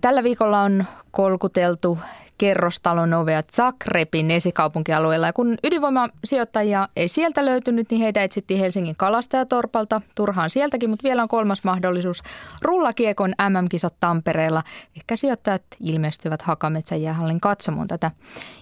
Tällä 0.00 0.22
viikolla 0.22 0.60
on 0.60 0.84
kolkuteltu 1.10 1.98
kerrostalon 2.38 3.14
ovea 3.14 3.42
Zagrebin 3.42 4.30
esikaupunkialueella. 4.30 5.26
Ja 5.26 5.32
kun 5.32 5.56
ydinvoimasijoittajia 5.64 6.88
ei 6.96 7.08
sieltä 7.08 7.44
löytynyt, 7.44 7.90
niin 7.90 8.00
heitä 8.00 8.22
etsittiin 8.22 8.60
Helsingin 8.60 8.96
kalastajatorpalta. 8.96 10.00
Turhaan 10.14 10.50
sieltäkin, 10.50 10.90
mutta 10.90 11.02
vielä 11.02 11.22
on 11.22 11.28
kolmas 11.28 11.64
mahdollisuus. 11.64 12.22
Rullakiekon 12.62 13.34
MM-kisat 13.48 13.94
Tampereella. 14.00 14.62
Ehkä 14.96 15.16
sijoittajat 15.16 15.62
ilmestyvät 15.80 16.42
Hakametsän 16.42 17.02
jäähallin 17.02 17.40
katsomaan 17.40 17.88
tätä. 17.88 18.10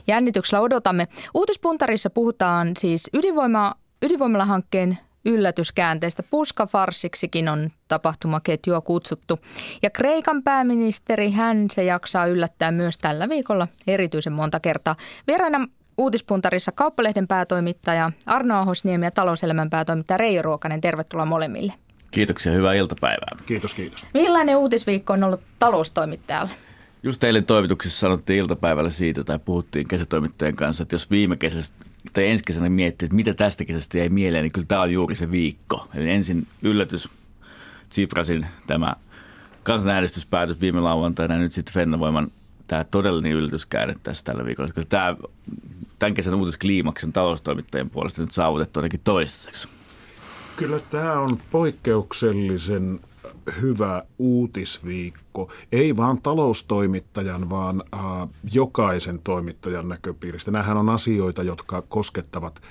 Jännityksellä 0.07 0.61
odotamme. 0.61 1.09
Uutispuntarissa 1.35 2.11
puhutaan 2.11 2.71
siis 2.79 3.11
ydinvoima, 3.13 3.75
ydinvoimalahankkeen 4.03 4.99
yllätyskäänteistä. 5.27 6.23
Puskafarsiksikin 6.23 7.49
on 7.49 7.71
tapahtumaketjua 7.89 8.81
kutsuttu. 8.81 9.39
Ja 9.83 9.91
Kreikan 9.91 10.43
pääministeri, 10.43 11.31
hän 11.31 11.67
se 11.73 11.85
jaksaa 11.85 12.27
yllättää 12.27 12.73
myös 12.73 12.99
tällä 12.99 13.29
viikolla 13.29 13.69
erityisen 13.87 14.33
monta 14.33 14.61
kertaa. 14.61 14.97
Vieraana 15.27 15.69
uutispuntarissa 15.99 16.73
kauppalehden 16.73 17.27
päätoimittaja 17.27 18.11
Arno 18.27 18.61
Ahosniemi 18.61 19.07
ja 19.07 19.11
talouselämän 19.11 19.71
päätoimittaja 19.71 20.17
Reijo 20.17 20.43
Ruokanen. 20.43 20.81
Tervetuloa 20.81 21.27
molemmille. 21.27 21.73
Kiitoksia, 22.11 22.53
hyvää 22.53 22.75
iltapäivää. 22.75 23.29
Kiitos, 23.47 23.75
kiitos. 23.75 24.07
Millainen 24.15 24.57
uutisviikko 24.57 25.13
on 25.13 25.25
ollut 25.25 25.41
taloustoimittajalle? 25.59 26.51
Just 27.07 27.25
eilen 27.25 27.45
toimituksessa 27.47 27.99
sanottiin 27.99 28.39
iltapäivällä 28.39 28.91
siitä, 28.91 29.25
tai 29.25 29.39
puhuttiin 29.39 29.89
kesätoimittajan 29.89 30.57
kanssa, 30.57 30.83
että 30.83 30.95
jos 30.95 31.11
viime 31.11 31.37
kesästä 31.37 31.77
tai 32.13 32.27
ensi 32.31 32.45
kesänä 32.45 32.69
miettii, 32.69 33.07
että 33.07 33.17
mitä 33.17 33.35
tästä 33.35 33.65
kesästä 33.65 33.99
jäi 33.99 34.09
mieleen, 34.09 34.43
niin 34.43 34.53
kyllä 34.53 34.67
tämä 34.67 34.81
on 34.81 34.93
juuri 34.93 35.15
se 35.15 35.31
viikko. 35.31 35.89
Eli 35.95 36.11
ensin 36.11 36.47
yllätys 36.63 37.09
Tsiprasin 37.89 38.47
tämä 38.67 38.97
kansanäänestyspäätös 39.63 40.61
viime 40.61 40.81
lauantaina 40.81 41.35
ja 41.35 41.41
nyt 41.41 41.53
sitten 41.53 41.75
Fennovoiman 41.75 42.31
tämä 42.67 42.85
todellinen 42.85 43.33
yllätyskäänne 43.33 43.95
tässä 44.03 44.25
tällä 44.25 44.45
viikolla. 44.45 44.69
Koska 44.69 44.85
tämä, 44.89 45.17
tämän 45.99 46.15
kesän 46.15 46.35
uutiskliimaksi 46.35 47.07
on 47.07 47.13
taloustoimittajien 47.13 47.91
puolesta 47.91 48.23
nyt 48.23 48.33
saavutettu 48.33 48.81
ainakin 48.81 49.01
toistaiseksi. 49.05 49.69
Kyllä 50.57 50.81
tämä 50.91 51.13
on 51.13 51.39
poikkeuksellisen 51.51 53.01
hyvä 53.61 54.03
uutisviikko, 54.19 55.53
ei 55.73 55.97
vaan 55.97 56.23
taloustoimittajan, 56.23 57.51
vaan 57.51 57.83
äh, 57.95 58.29
jokaisen 58.53 59.21
toimittajan 59.25 59.89
näköpiiristä. 59.89 60.51
Nämähän 60.51 60.77
on 60.77 60.89
asioita, 60.89 61.43
jotka 61.43 61.83
koskettavat 61.83 62.63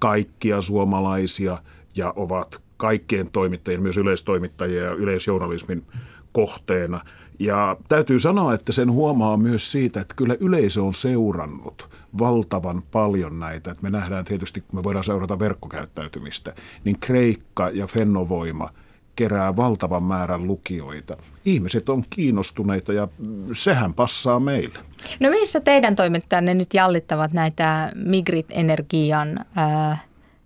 kaikkia 0.00 0.60
suomalaisia 0.60 1.58
ja 1.96 2.12
ovat 2.16 2.62
kaikkien 2.76 3.30
toimittajien, 3.30 3.82
myös 3.82 3.96
yleistoimittajien 3.96 4.84
ja 4.84 4.92
yleisjournalismin 4.92 5.86
kohteena. 6.32 7.00
Ja 7.38 7.76
täytyy 7.88 8.18
sanoa, 8.18 8.54
että 8.54 8.72
sen 8.72 8.90
huomaa 8.90 9.36
myös 9.36 9.72
siitä, 9.72 10.00
että 10.00 10.14
kyllä 10.14 10.36
yleisö 10.40 10.82
on 10.82 10.94
seurannut 10.94 11.88
valtavan 12.18 12.82
paljon 12.82 13.40
näitä. 13.40 13.70
Että 13.70 13.82
me 13.82 13.90
nähdään 13.90 14.24
tietysti, 14.24 14.60
kun 14.60 14.78
me 14.78 14.82
voidaan 14.82 15.04
seurata 15.04 15.38
verkkokäyttäytymistä, 15.38 16.54
niin 16.84 16.96
Kreikka 17.00 17.70
ja 17.70 17.86
Fennovoima– 17.86 18.70
kerää 19.16 19.56
valtavan 19.56 20.02
määrän 20.02 20.46
lukijoita. 20.46 21.16
Ihmiset 21.44 21.88
on 21.88 22.04
kiinnostuneita 22.10 22.92
ja 22.92 23.08
sehän 23.52 23.94
passaa 23.94 24.40
meille. 24.40 24.78
No 25.20 25.30
missä 25.30 25.60
teidän 25.60 25.96
toimittajanne 25.96 26.54
nyt 26.54 26.74
jallittavat 26.74 27.32
näitä 27.32 27.92
Migrit-energian 27.94 29.44
äh, 29.58 30.04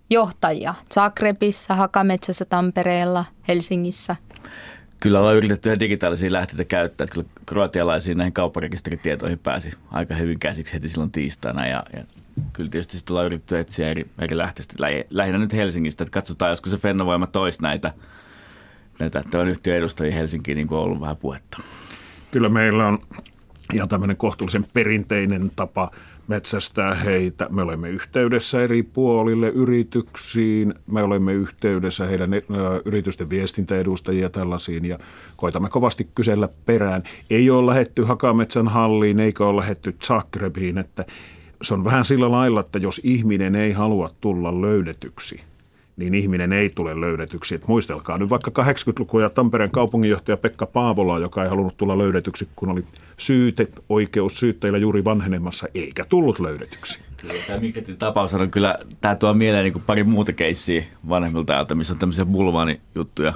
johtajia? 0.09 0.75
Zagrebissa, 0.93 1.75
Hakametsässä, 1.75 2.45
Tampereella, 2.45 3.25
Helsingissä? 3.47 4.15
Kyllä 5.01 5.19
ollaan 5.19 5.35
yritetty 5.35 5.79
digitaalisia 5.79 6.31
lähteitä 6.31 6.65
käyttää. 6.65 7.07
Kyllä 7.07 7.27
kroatialaisiin 7.45 8.17
näihin 8.17 8.33
kaupparekisteritietoihin 8.33 9.39
pääsi 9.39 9.71
aika 9.91 10.15
hyvin 10.15 10.39
käsiksi 10.39 10.73
heti 10.73 10.89
silloin 10.89 11.11
tiistaina. 11.11 11.67
Ja, 11.67 11.83
ja 11.93 12.03
kyllä 12.53 12.69
tietysti 12.69 12.97
sitten 12.97 13.13
ollaan 13.13 13.25
yritetty 13.25 13.59
etsiä 13.59 13.89
eri, 13.89 14.05
eri 14.19 14.37
lähteistä. 14.37 14.73
Lähinnä 15.09 15.39
nyt 15.39 15.53
Helsingistä, 15.53 16.03
että 16.03 16.13
katsotaan, 16.13 16.49
josko 16.49 16.69
se 16.69 16.77
Fennovoima 16.77 17.27
toisi 17.27 17.61
näitä– 17.61 17.93
näitä 19.01 19.23
tämän 19.31 19.47
yhtiön 19.47 19.77
edustajia 19.77 20.15
Helsinkiin 20.15 20.55
niin 20.55 20.67
on 20.71 20.79
ollut 20.79 21.01
vähän 21.01 21.17
puhetta. 21.17 21.57
Kyllä 22.31 22.49
meillä 22.49 22.87
on 22.87 22.99
ihan 23.73 23.89
tämmöinen 23.89 24.17
kohtuullisen 24.17 24.65
perinteinen 24.73 25.51
tapa 25.55 25.91
metsästää 26.27 26.95
heitä. 26.95 27.47
Me 27.49 27.61
olemme 27.61 27.89
yhteydessä 27.89 28.63
eri 28.63 28.83
puolille 28.83 29.49
yrityksiin, 29.49 30.73
me 30.87 31.03
olemme 31.03 31.33
yhteydessä 31.33 32.05
heidän 32.05 32.29
yritysten 32.85 33.29
viestintäedustajia 33.29 34.29
tällaisiin 34.29 34.85
ja 34.85 34.99
koitamme 35.35 35.69
kovasti 35.69 36.07
kysellä 36.15 36.49
perään. 36.65 37.03
Ei 37.29 37.49
ole 37.49 37.65
lähetty 37.71 38.03
Hakametsän 38.03 38.67
halliin 38.67 39.19
eikä 39.19 39.45
ole 39.45 39.61
lähetty 39.61 39.95
Zagrebiin, 40.03 40.77
että 40.77 41.05
se 41.61 41.73
on 41.73 41.83
vähän 41.83 42.05
sillä 42.05 42.31
lailla, 42.31 42.59
että 42.59 42.79
jos 42.79 43.01
ihminen 43.03 43.55
ei 43.55 43.71
halua 43.71 44.09
tulla 44.21 44.61
löydetyksi– 44.61 45.41
niin 45.97 46.13
ihminen 46.13 46.53
ei 46.53 46.69
tule 46.69 47.01
löydetyksi. 47.01 47.55
Et 47.55 47.67
muistelkaa 47.67 48.17
nyt 48.17 48.29
vaikka 48.29 48.63
80-lukua 48.63 49.21
ja 49.21 49.29
Tampereen 49.29 49.71
kaupunginjohtaja 49.71 50.37
Pekka 50.37 50.65
Paavola, 50.65 51.19
joka 51.19 51.43
ei 51.43 51.49
halunnut 51.49 51.77
tulla 51.77 51.97
löydetyksi, 51.97 52.49
kun 52.55 52.69
oli 52.69 52.85
syyte, 53.17 53.67
oikeus 53.89 54.39
syyttäjillä 54.39 54.79
juuri 54.79 55.05
vanhenemassa, 55.05 55.67
eikä 55.75 56.03
tullut 56.09 56.39
löydetyksi. 56.39 56.99
Kyllä, 57.17 57.33
tämä 57.47 57.59
Mikketin 57.59 57.97
tapaus 57.97 58.33
on 58.33 58.51
kyllä, 58.51 58.79
tämä 59.01 59.15
tuo 59.15 59.33
mieleen 59.33 59.63
niin 59.63 59.83
pari 59.85 60.03
muuta 60.03 60.33
keissiä 60.33 60.83
vanhemmilta 61.09 61.53
ajalta, 61.53 61.75
missä 61.75 61.93
on 61.93 61.99
tämmöisiä 61.99 62.25
bulvaanijuttuja 62.25 63.33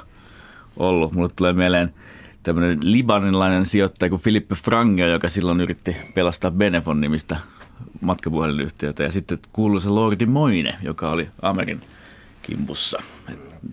ollut. 0.76 1.12
Mulle 1.12 1.28
tulee 1.36 1.52
mieleen 1.52 1.94
tämmöinen 2.42 2.78
libanilainen 2.82 3.66
sijoittaja 3.66 4.10
kuin 4.10 4.22
Filippe 4.22 4.54
Frange, 4.54 5.08
joka 5.08 5.28
silloin 5.28 5.60
yritti 5.60 5.96
pelastaa 6.14 6.50
Benefon 6.50 7.00
nimistä 7.00 7.36
matkapuhelinyhtiötä. 8.00 9.02
Ja 9.02 9.10
sitten 9.10 9.38
kuuluisa 9.52 9.94
Lordi 9.94 10.26
Moine, 10.26 10.74
joka 10.82 11.10
oli 11.10 11.28
Amerikan 11.42 11.82
kimpussa. 12.46 13.02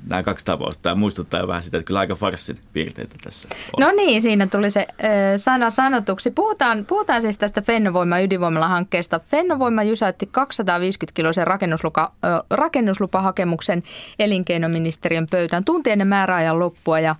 Nämä 0.07 0.23
kaksi 0.23 0.45
tapausta. 0.45 0.81
Tämä 0.81 0.95
muistuttaa 0.95 1.47
vähän 1.47 1.61
sitä, 1.61 1.77
että 1.77 1.87
kyllä 1.87 1.99
aika 1.99 2.15
farsin 2.15 2.59
piirteitä 2.73 3.15
tässä 3.23 3.47
on. 3.77 3.81
No 3.81 3.91
niin, 3.91 4.21
siinä 4.21 4.47
tuli 4.47 4.71
se 4.71 4.79
äh, 4.79 5.07
sana 5.37 5.69
sanotuksi. 5.69 6.31
Puhutaan, 6.31 6.85
puhutaan 6.85 7.21
siis 7.21 7.37
tästä 7.37 7.61
Fennovoima 7.61 8.19
ydinvoimala-hankkeesta. 8.19 9.19
Fennovoima 9.19 9.83
jysäytti 9.83 10.29
250 10.31 11.15
kiloisen 11.15 11.47
rakennuslupa, 11.47 12.11
äh, 12.25 12.41
rakennuslupahakemuksen 12.49 13.83
elinkeinoministeriön 14.19 15.27
pöytään 15.31 15.63
tuntien 15.63 16.07
määräajan 16.07 16.59
loppua 16.59 16.99
ja 16.99 17.15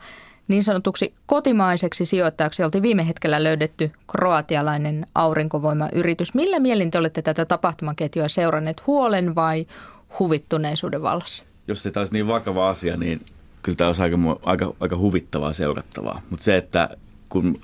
niin 0.47 0.63
sanotuksi 0.63 1.13
kotimaiseksi 1.25 2.05
sijoittajaksi 2.05 2.63
oltiin 2.63 2.81
viime 2.81 3.07
hetkellä 3.07 3.43
löydetty 3.43 3.91
kroatialainen 4.11 5.05
aurinkovoimayritys. 5.15 6.33
Millä 6.33 6.59
mielin 6.59 6.91
te 6.91 6.97
olette 6.97 7.21
tätä 7.21 7.45
tapahtumaketjua 7.45 8.27
seuranneet 8.27 8.87
huolen 8.87 9.35
vai 9.35 9.65
huvittuneisuuden 10.19 11.01
vallassa? 11.01 11.43
Jos 11.67 11.83
se 11.83 11.91
olisi 11.95 12.13
niin 12.13 12.27
vakava 12.27 12.69
asia, 12.69 12.97
niin 12.97 13.25
kyllä 13.63 13.75
tämä 13.75 13.87
olisi 13.87 14.01
aika, 14.01 14.17
aika, 14.45 14.73
aika 14.79 14.97
huvittavaa 14.97 15.53
seurattavaa. 15.53 16.21
Mutta 16.29 16.43
se, 16.43 16.57
että 16.57 16.89
kun 17.29 17.59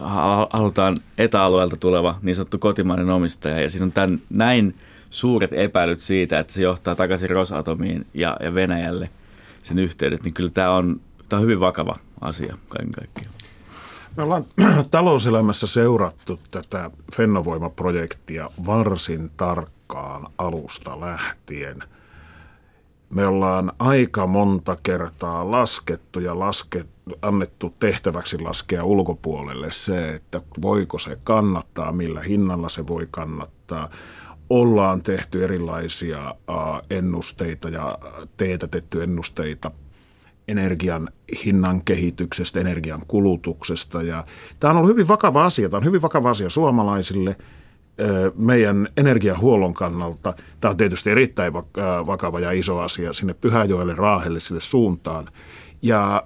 halutaan 0.50 0.98
etäalueelta 1.18 1.78
tuleva 1.78 2.20
niin 2.22 2.36
sanottu 2.36 2.58
kotimainen 2.58 3.10
omistaja 3.10 3.62
ja 3.62 3.70
siinä 3.70 3.86
on 3.86 3.92
tämän, 3.92 4.22
näin 4.30 4.76
suuret 5.10 5.54
epäilyt 5.54 6.00
siitä, 6.00 6.40
että 6.40 6.54
se 6.54 6.62
johtaa 6.62 6.96
takaisin 6.96 7.30
Rosatomiin 7.30 8.08
ja, 8.14 8.38
ja 8.44 8.54
Venäjälle 8.54 9.10
sen 9.64 9.80
yhteydet, 9.80 10.24
niin 10.24 10.34
kyllä 10.34 10.50
tämä 10.50 10.72
on, 10.72 11.02
tämä 11.30 11.38
on 11.38 11.44
hyvin 11.44 11.60
vakava 11.60 11.96
asia 12.22 12.58
kaiken 12.70 12.92
kaikkiaan. 12.92 13.34
Me 14.18 14.24
ollaan 14.24 14.46
talouselämässä 14.92 15.68
seurattu 15.68 16.40
tätä 16.52 16.92
Fennovoima-projektia 17.14 18.50
varsin 18.66 19.32
tarkkaan 19.38 20.28
alusta 20.38 21.00
lähtien– 21.00 21.84
me 23.10 23.28
ollaan 23.28 23.72
aika 23.80 24.28
monta 24.28 24.78
kertaa 24.84 25.52
laskettu 25.52 26.20
ja 26.20 26.40
laskettu, 26.40 27.16
annettu 27.22 27.76
tehtäväksi 27.80 28.40
laskea 28.40 28.84
ulkopuolelle 28.84 29.72
se, 29.72 30.14
että 30.14 30.42
voiko 30.62 31.00
se 31.00 31.18
kannattaa, 31.24 31.92
millä 31.92 32.22
hinnalla 32.22 32.70
se 32.70 32.88
voi 32.88 33.08
kannattaa. 33.12 33.90
Ollaan 34.50 35.02
tehty 35.02 35.44
erilaisia 35.44 36.36
ennusteita 36.90 37.70
ja 37.70 37.98
teetätetty 38.38 39.04
ennusteita 39.04 39.72
energian 40.48 41.10
hinnan 41.46 41.82
kehityksestä, 41.82 42.60
energian 42.60 43.02
kulutuksesta. 43.08 44.02
Ja 44.02 44.26
tämä 44.60 44.72
on 44.72 44.78
ollut 44.78 44.90
hyvin 44.90 45.08
vakava 45.08 45.46
asia. 45.46 45.70
Tämä 45.70 45.78
on 45.78 45.86
hyvin 45.86 46.02
vakava 46.02 46.30
asia 46.30 46.50
suomalaisille– 46.50 47.36
meidän 48.36 48.88
energiahuollon 48.98 49.74
kannalta. 49.74 50.34
Tämä 50.62 50.70
on 50.70 50.78
tietysti 50.78 51.10
erittäin 51.10 51.54
vakava 52.06 52.40
ja 52.40 52.52
iso 52.52 52.80
asia 52.80 53.14
sinne 53.14 53.34
Pyhäjoelle, 53.34 53.96
Raahelle, 53.96 54.40
sille 54.40 54.62
suuntaan. 54.62 55.28
Ja 55.82 56.24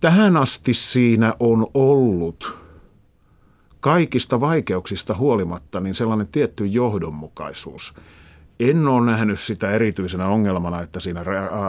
tähän 0.00 0.36
asti 0.36 0.74
siinä 0.74 1.34
on 1.40 1.66
ollut 1.74 2.56
kaikista 3.80 4.40
vaikeuksista 4.40 5.14
huolimatta 5.14 5.80
niin 5.80 5.94
sellainen 5.94 6.28
tietty 6.28 6.66
johdonmukaisuus. 6.66 7.94
En 8.60 8.88
ole 8.88 9.06
nähnyt 9.06 9.40
sitä 9.40 9.70
erityisenä 9.70 10.28
ongelmana, 10.28 10.82
että 10.82 11.00
siinä 11.00 11.22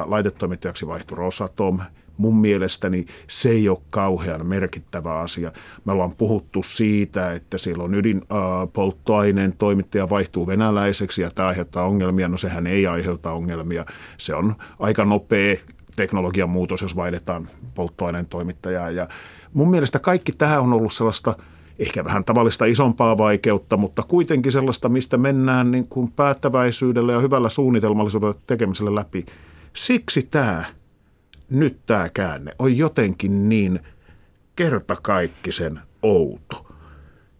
laitetoimittajaksi 0.06 0.88
vaihtui 0.88 1.18
Rosatom. 1.18 1.80
Mun 2.18 2.38
mielestäni 2.38 3.06
se 3.28 3.50
ei 3.50 3.70
ole 3.70 3.82
kauhean 3.90 4.46
merkittävä 4.46 5.20
asia. 5.20 5.52
Me 5.86 5.92
ollaan 5.92 6.16
puhuttu 6.16 6.64
siitä, 6.64 7.34
että 7.34 7.58
siellä 7.58 7.84
on 7.84 7.96
ydinpolttoaineen 7.96 9.54
toimittaja 9.58 10.10
vaihtuu 10.10 10.48
venäläiseksi 10.48 11.22
ja 11.22 11.32
tämä 11.32 11.48
aiheuttaa 11.48 11.86
ongelmia. 11.86 12.28
No 12.28 12.38
sehän 12.38 12.68
ei 12.68 12.88
aiheuta 12.88 13.32
ongelmia. 13.32 13.86
Se 14.18 14.36
on 14.36 14.56
aika 14.80 15.06
nopea 15.06 15.58
teknologian 15.96 16.50
muutos, 16.50 16.82
jos 16.82 16.96
vaihdetaan 16.96 17.48
polttoaineen 17.76 18.26
toimittajaa. 18.26 18.90
Ja 18.90 19.08
mun 19.54 19.70
mielestä 19.70 20.00
kaikki 20.00 20.32
tämä 20.32 20.60
on 20.60 20.74
ollut 20.74 20.94
sellaista 20.94 21.36
ehkä 21.80 22.04
vähän 22.04 22.24
tavallista 22.24 22.66
isompaa 22.66 23.18
vaikeutta, 23.18 23.78
mutta 23.78 24.04
kuitenkin 24.04 24.52
sellaista, 24.52 24.90
mistä 24.90 25.18
mennään 25.18 25.72
niin 25.72 25.90
kuin 25.90 26.12
päättäväisyydellä 26.12 27.14
ja 27.14 27.20
hyvällä 27.20 27.50
suunnitelmallisuudella 27.50 28.36
tekemisellä 28.48 28.96
läpi. 28.96 29.26
Siksi 29.74 30.28
tämä, 30.32 30.64
nyt 31.54 31.86
tämä 31.86 32.10
käänne 32.10 32.52
on 32.60 32.78
jotenkin 32.78 33.50
niin 33.50 33.80
kertakaikkisen 34.56 35.80
outo. 36.02 36.76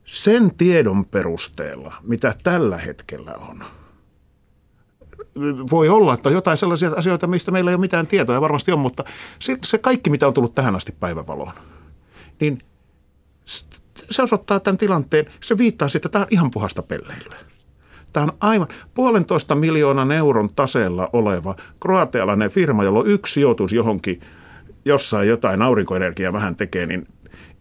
Sen 0.06 0.52
tiedon 0.58 1.06
perusteella, 1.06 1.94
mitä 2.04 2.36
tällä 2.44 2.78
hetkellä 2.78 3.34
on– 3.34 3.64
voi 5.72 5.90
olla, 5.90 6.14
että 6.14 6.30
on 6.30 6.34
jotain 6.34 6.58
sellaisia 6.58 6.92
asioita, 6.96 7.28
mistä 7.28 7.52
meillä 7.52 7.72
ei 7.72 7.76
ole 7.76 7.82
mitään 7.82 8.08
tietoa, 8.08 8.36
ja 8.36 8.42
varmasti 8.42 8.72
on, 8.72 8.80
mutta 8.80 9.04
se, 9.64 9.78
kaikki, 9.78 10.10
mitä 10.10 10.28
on 10.28 10.34
tullut 10.34 10.56
tähän 10.56 10.76
asti 10.76 10.96
päivävaloon, 11.00 11.54
niin 12.40 12.60
se 14.12 14.22
osoittaa 14.22 14.60
tämän 14.60 14.78
tilanteen, 14.78 15.26
se 15.42 15.58
viittaa 15.58 15.88
siitä, 15.88 16.08
että 16.08 16.10
tämä 16.10 16.24
on 16.24 16.28
ihan 16.32 16.52
puhasta 16.52 16.82
pelleilyä. 16.84 17.36
Tämä 18.14 18.24
on 18.24 18.32
aivan 18.40 18.68
puolentoista 18.94 19.56
miljoonan 19.56 20.12
euron 20.12 20.50
taseella 20.56 21.10
oleva 21.14 21.56
kroatialainen 21.80 22.50
firma, 22.50 22.84
jolla 22.84 23.00
on 23.00 23.08
yksi 23.08 23.34
sijoitus 23.34 23.74
johonkin, 23.74 24.22
jossain 24.86 25.30
jotain 25.30 25.62
aurinkoenergiaa 25.62 26.34
vähän 26.34 26.56
tekee, 26.56 26.86
niin 26.86 27.08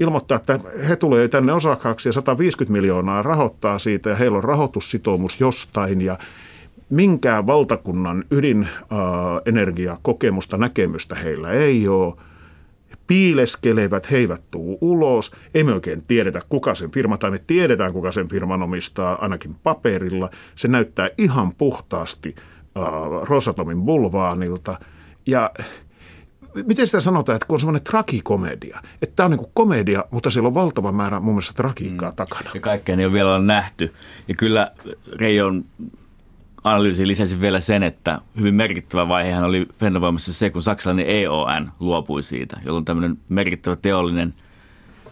ilmoittaa, 0.01 0.37
että 0.37 0.61
he 0.89 0.97
tulee 0.97 1.29
tänne 1.29 1.53
osakkaaksi 1.53 2.09
ja 2.09 2.13
150 2.13 2.73
miljoonaa 2.73 3.23
rahoittaa 3.23 3.79
siitä 3.79 4.11
ja 4.11 4.17
heillä 4.17 4.37
on 4.37 4.45
rahoitussitoumus 4.45 5.41
jostain 5.41 6.01
ja 6.01 6.19
minkään 6.91 7.47
valtakunnan 7.47 8.25
ydinenergiakokemusta, 8.31 10.57
näkemystä 10.57 11.15
heillä 11.15 11.51
ei 11.51 11.89
ole. 11.89 12.15
Piileskelevät, 13.13 14.11
he 14.11 14.17
eivät 14.17 14.43
tuu 14.51 14.79
ulos. 14.81 15.33
Emme 15.55 15.73
oikein 15.73 16.03
tiedetä, 16.09 16.43
kuka 16.49 16.75
sen 16.75 16.91
firma, 16.91 17.19
tai 17.19 17.31
me 17.31 17.39
tiedetään, 17.47 17.93
kuka 17.93 18.13
sen 18.13 18.29
firman 18.29 18.63
omistaa, 18.63 19.19
ainakin 19.21 19.57
paperilla. 19.63 20.31
Se 20.55 20.69
näyttää 20.69 21.11
ihan 21.19 21.55
puhtaasti 21.55 22.35
äh, 22.37 22.85
Rosatomin 23.29 23.83
bulvaanilta. 23.83 24.79
Ja 25.27 25.51
miten 26.67 26.87
sitä 26.87 27.01
sanotaan, 27.01 27.37
että 27.37 27.47
kun 27.47 27.55
on 27.55 27.61
semmoinen 27.61 27.83
trakikomedia, 27.83 28.81
että 29.03 29.17
tämä 29.17 29.25
on 29.25 29.31
niin 29.31 29.51
komedia, 29.55 30.05
mutta 30.11 30.31
siellä 30.31 30.47
on 30.47 30.55
valtava 30.55 30.93
määrä 30.93 31.21
mun 31.21 31.35
mielestä 31.35 31.55
trakiikkaa 31.57 32.11
mm. 32.11 32.17
takana. 32.17 32.51
Ja 32.55 32.61
kaikkea 32.61 32.97
ei 32.97 33.05
ole 33.05 33.13
vielä 33.13 33.39
nähty. 33.39 33.95
Ja 34.29 34.35
kyllä 34.35 34.73
Reijon 35.21 35.65
analyysi 36.65 37.07
lisäsi 37.07 37.41
vielä 37.41 37.61
sen, 37.61 37.83
että 37.83 38.19
hyvin 38.39 38.55
merkittävä 38.55 39.09
vaihehan 39.09 39.45
oli 39.45 39.67
Fennovoimassa 39.79 40.33
se, 40.33 40.51
kun 40.51 40.63
saksalainen 40.63 41.07
EON 41.09 41.73
luopui 41.81 42.23
siitä, 42.23 42.61
jolloin 42.67 42.85
tämmöinen 42.85 43.19
merkittävä 43.29 43.77
teollinen 43.77 44.35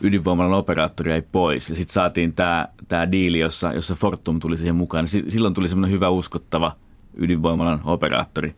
ydinvoimalan 0.01 0.53
operaattori 0.53 1.13
ei 1.13 1.23
pois. 1.23 1.71
Ja 1.71 1.77
sitten 1.77 1.93
saatiin 1.93 2.33
tämä, 2.33 2.69
tämä 2.89 3.13
diili, 3.13 3.39
jossa, 3.39 3.73
jossa 3.73 3.95
Fortum 3.95 4.41
tuli 4.41 4.57
siihen 4.57 4.77
mukaan. 4.77 5.07
Silloin 5.07 5.55
tuli 5.55 5.69
semmoinen 5.69 5.95
hyvä 5.95 6.09
uskottava 6.09 6.77
ydinvoimalan 7.17 7.81
operaattori 7.85 8.55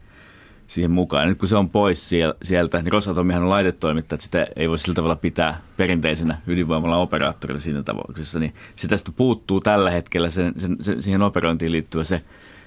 siihen 0.66 0.90
mukaan. 0.90 1.22
Ja 1.22 1.28
nyt 1.28 1.38
kun 1.38 1.48
se 1.48 1.56
on 1.56 1.70
pois 1.70 2.08
sieltä, 2.42 2.82
niin 2.82 2.92
Rosatomihan 2.92 3.42
on 3.42 3.50
laitetoimittaja, 3.50 4.16
että 4.16 4.24
sitä 4.24 4.46
ei 4.56 4.68
voi 4.68 4.78
sillä 4.78 4.94
tavalla 4.94 5.16
pitää 5.16 5.60
perinteisenä 5.76 6.38
ydinvoimalan 6.46 6.98
operaattorilla 6.98 7.60
siinä 7.60 7.82
tapauksessa. 7.82 8.38
Niin 8.38 8.54
se 8.76 8.88
tästä 8.88 9.12
puuttuu 9.16 9.60
tällä 9.60 9.90
hetkellä 9.90 10.30
sen, 10.30 10.52
sen, 10.56 10.76
sen, 10.80 11.02
siihen 11.02 11.22
operointiin 11.22 11.72
liittyvä 11.72 12.04
se 12.04 12.22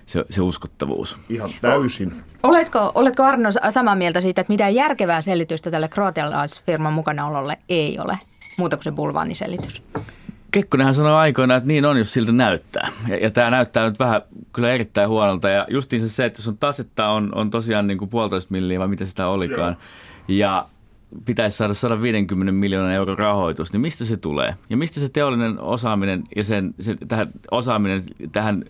se, 0.06 0.25
se 0.30 0.42
uskottavuus. 0.42 1.18
Ihan 1.30 1.50
täysin. 1.62 2.13
Oletko, 2.44 2.92
oletko 2.96 3.24
Arno 3.24 3.50
samaa 3.69 3.96
mieltä 3.96 4.22
siitä, 4.22 4.42
että 4.42 4.54
mitään 4.54 4.75
järkevää 4.75 5.22
selitystä 5.22 5.72
tälle 5.72 5.88
kroatialaisfirman 5.88 6.94
mukanaololle 6.94 7.57
ei 7.69 8.00
ole, 8.00 8.19
muuta 8.57 8.78
kuin 8.78 8.84
se 8.84 8.92
bulvaaniselitys? 8.92 9.84
Kekkonenhan 10.52 10.96
sanoi 10.96 11.13
aikoina, 11.13 11.56
että 11.56 11.68
niin 11.68 11.86
on, 11.86 11.98
jos 11.98 12.13
siltä 12.13 12.31
näyttää. 12.31 12.88
Ja, 13.07 13.18
ja 13.18 13.31
tämä 13.31 13.50
näyttää 13.50 13.86
nyt 13.86 14.00
vähän 14.00 14.22
kyllä 14.54 14.74
erittäin 14.74 15.10
huonolta. 15.10 15.50
Ja 15.50 15.68
justiin 15.69 16.10
se, 16.10 16.25
että 16.25 16.40
jos 16.40 16.48
on 16.48 16.58
tasetta 16.58 17.10
on, 17.10 17.36
on 17.36 17.50
tosiaan 17.50 17.88
niin 17.88 17.98
kuin 17.98 18.10
puolitoista 18.10 18.51
milliä, 18.51 18.80
vai 18.80 18.88
mitä 18.88 19.06
sitä 19.06 19.28
olikaan. 19.28 19.78
Joo. 20.28 20.38
Ja 20.38 20.68
pitäisi 21.25 21.58
saada 21.58 21.74
150 21.74 22.51
miljoonan 22.51 22.92
euron 22.92 23.18
rahoitus, 23.18 23.74
niin 23.74 23.81
mistä 23.81 24.06
se 24.06 24.18
tulee? 24.18 24.56
Ja 24.69 24.78
mistä 24.78 25.00
se 25.00 25.10
teollinen 25.10 25.60
osaaminen 25.60 26.24
ja 26.36 26.44
sen, 26.44 26.74
se, 26.80 26.96
tähän, 27.08 27.28
osaaminen 27.51 28.01
tähän 28.31 28.63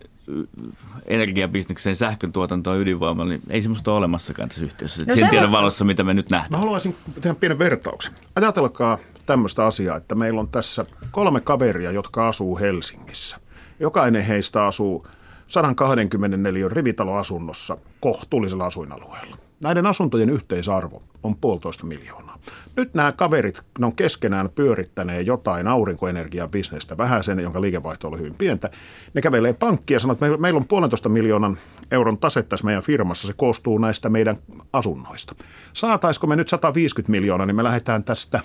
energiabisnekseen, 1.05 1.95
sähkön 1.95 2.31
tuotantoon, 2.31 2.79
ydinvoimaan, 2.79 3.29
niin 3.29 3.41
ei 3.49 3.61
semmoista 3.61 3.91
ole 3.91 3.97
olemassakaan 3.97 4.49
tässä 4.49 4.65
yhteydessä. 4.65 5.03
No 5.07 5.15
sen 5.15 5.29
tiedon 5.29 5.51
valossa, 5.51 5.85
mitä 5.85 6.03
me 6.03 6.13
nyt 6.13 6.29
nähdään. 6.29 6.51
Mä 6.51 6.57
haluaisin 6.57 6.95
tehdä 7.21 7.35
pienen 7.35 7.59
vertauksen. 7.59 8.13
Ajatelkaa 8.35 8.97
tämmöistä 9.25 9.65
asiaa, 9.65 9.97
että 9.97 10.15
meillä 10.15 10.39
on 10.39 10.47
tässä 10.47 10.85
kolme 11.11 11.41
kaveria, 11.41 11.91
jotka 11.91 12.27
asuu 12.27 12.59
Helsingissä. 12.59 13.37
Jokainen 13.79 14.21
heistä 14.21 14.65
asuu 14.65 15.07
124 15.47 16.67
rivitaloasunnossa 16.69 17.77
kohtuullisella 17.99 18.65
asuinalueella. 18.65 19.44
Näiden 19.65 19.85
asuntojen 19.85 20.29
yhteisarvo 20.29 21.03
on 21.23 21.35
puolitoista 21.35 21.85
miljoonaa. 21.85 22.39
Nyt 22.75 22.93
nämä 22.93 23.11
kaverit 23.11 23.61
ne 23.79 23.85
on 23.85 23.95
keskenään 23.95 24.49
pyörittäneet 24.49 25.27
jotain 25.27 25.67
aurinkoenergiabisnestä 25.67 26.97
vähäisen, 26.97 27.39
jonka 27.39 27.61
liikevaihto 27.61 28.07
oli 28.07 28.17
hyvin 28.17 28.35
pientä. 28.37 28.69
Ne 29.13 29.21
kävelee 29.21 29.53
pankkia 29.53 29.95
ja 29.95 29.99
sanoo, 29.99 30.13
että 30.13 30.37
meillä 30.37 30.57
on 30.57 30.65
puolentoista 30.65 31.09
miljoonan 31.09 31.57
euron 31.91 32.17
tase 32.17 32.43
tässä 32.43 32.65
meidän 32.65 32.83
firmassa. 32.83 33.27
Se 33.27 33.33
koostuu 33.33 33.77
näistä 33.77 34.09
meidän 34.09 34.37
asunnoista. 34.73 35.35
Saataisiko 35.73 36.27
me 36.27 36.35
nyt 36.35 36.49
150 36.49 37.11
miljoonaa, 37.11 37.45
niin 37.45 37.55
me 37.55 37.63
lähdetään 37.63 38.03
tästä 38.03 38.39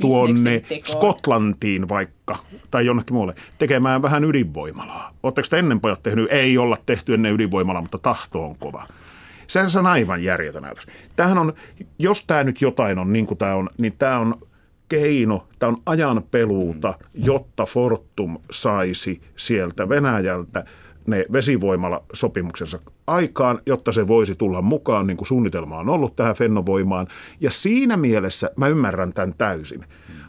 tuonne 0.00 0.62
Skotlantiin 0.84 1.88
vaikka 1.88 2.36
tai 2.70 2.86
jonnekin 2.86 3.14
muualle 3.14 3.34
tekemään 3.58 4.02
vähän 4.02 4.24
ydinvoimalaa. 4.24 5.14
Oletteko 5.22 5.48
te 5.50 5.58
ennen 5.58 5.80
pojat 5.80 6.02
tehnyt? 6.02 6.32
Ei 6.32 6.58
olla 6.58 6.76
tehty 6.86 7.14
ennen 7.14 7.34
ydinvoimalaa, 7.34 7.82
mutta 7.82 7.98
tahto 7.98 8.44
on 8.44 8.56
kova. 8.58 8.86
Sehän 9.52 9.70
on 9.78 9.86
aivan 9.86 10.24
järjetön 10.24 10.64
ajatus. 10.64 10.86
Tämähän 11.16 11.38
on, 11.38 11.52
jos 11.98 12.26
tämä 12.26 12.44
nyt 12.44 12.60
jotain 12.60 12.98
on 12.98 13.12
niin 13.12 13.26
kuin 13.26 13.38
tämä 13.38 13.54
on, 13.54 13.68
niin 13.78 13.94
tämä 13.98 14.18
on 14.18 14.34
keino, 14.88 15.46
tämä 15.58 15.68
on 15.68 15.76
ajan 15.86 16.22
peluuta, 16.30 16.94
jotta 17.14 17.66
Fortum 17.66 18.38
saisi 18.50 19.20
sieltä 19.36 19.88
Venäjältä 19.88 20.64
ne 21.06 21.26
vesivoimalla 21.32 22.04
sopimuksensa 22.12 22.78
aikaan, 23.06 23.58
jotta 23.66 23.92
se 23.92 24.08
voisi 24.08 24.34
tulla 24.34 24.62
mukaan, 24.62 25.06
niin 25.06 25.16
kuin 25.16 25.28
suunnitelma 25.28 25.78
on 25.78 25.88
ollut 25.88 26.16
tähän 26.16 26.34
Fennovoimaan. 26.34 27.06
Ja 27.40 27.50
siinä 27.50 27.96
mielessä 27.96 28.50
mä 28.56 28.68
ymmärrän 28.68 29.12
tämän 29.12 29.34
täysin. 29.38 29.84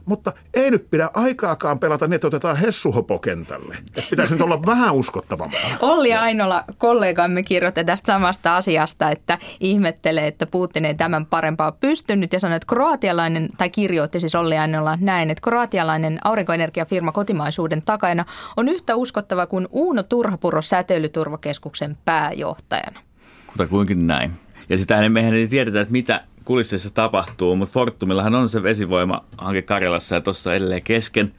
Mutta 0.06 0.34
ei 0.54 0.72
nyt 0.72 0.90
pidä 0.90 1.10
aikaakaan 1.14 1.80
pelata 1.80 2.08
niin, 2.08 2.16
että 2.16 2.28
otetaan 2.28 2.58
Hessuhopo 2.58 3.20
kentälle. 3.20 3.78
Pitäisi 4.10 4.34
nyt 4.34 4.42
olla 4.42 4.66
vähän 4.66 4.94
uskottavampaa. 4.94 5.60
Olli 5.80 6.14
Ainola, 6.14 6.64
kollegamme, 6.78 7.44
kirjoitti 7.44 7.84
tästä 7.84 8.14
samasta 8.14 8.58
asiasta, 8.58 9.12
että 9.12 9.38
ihmettelee, 9.60 10.28
että 10.28 10.46
Putin 10.46 10.86
ei 10.86 10.96
tämän 10.96 11.26
parempaa 11.26 11.72
pystynyt 11.72 12.34
ja 12.34 12.40
sanoi, 12.40 12.56
että 12.56 12.68
kroatialainen, 12.68 13.50
tai 13.58 13.70
kirjoitti 13.70 14.20
siis 14.20 14.36
Olli 14.36 14.58
Ainola 14.58 14.98
näin, 15.02 15.30
että 15.30 15.42
kroatialainen 15.42 16.20
aurinkoenergiafirma 16.24 17.12
kotimaisuuden 17.12 17.82
takana 17.82 18.26
on 18.58 18.68
yhtä 18.70 18.96
uskottava 18.96 19.46
kuin 19.46 19.68
Uuno 19.72 20.04
Turhapuro 20.04 20.62
säteilyturvakeskuksen 20.62 21.98
pääjohtajana. 22.06 23.00
Kutakuinkin 23.48 24.08
näin. 24.08 24.32
Ja 24.70 24.78
sitä 24.78 25.10
mehän 25.10 25.34
ei 25.34 25.48
tiedetä, 25.48 25.82
että 25.82 25.92
mitä 25.92 26.24
kulisseissa 26.46 26.90
tapahtuu, 26.90 27.56
mutta 27.56 27.74
Fortumillahan 27.74 28.36
on 28.36 28.50
se 28.50 28.64
vesivoimahanke 28.64 29.62
Karjalassa 29.62 30.16
ja 30.16 30.22
tuossa 30.22 30.56
edelleen 30.56 30.82
kesken. 30.82 31.34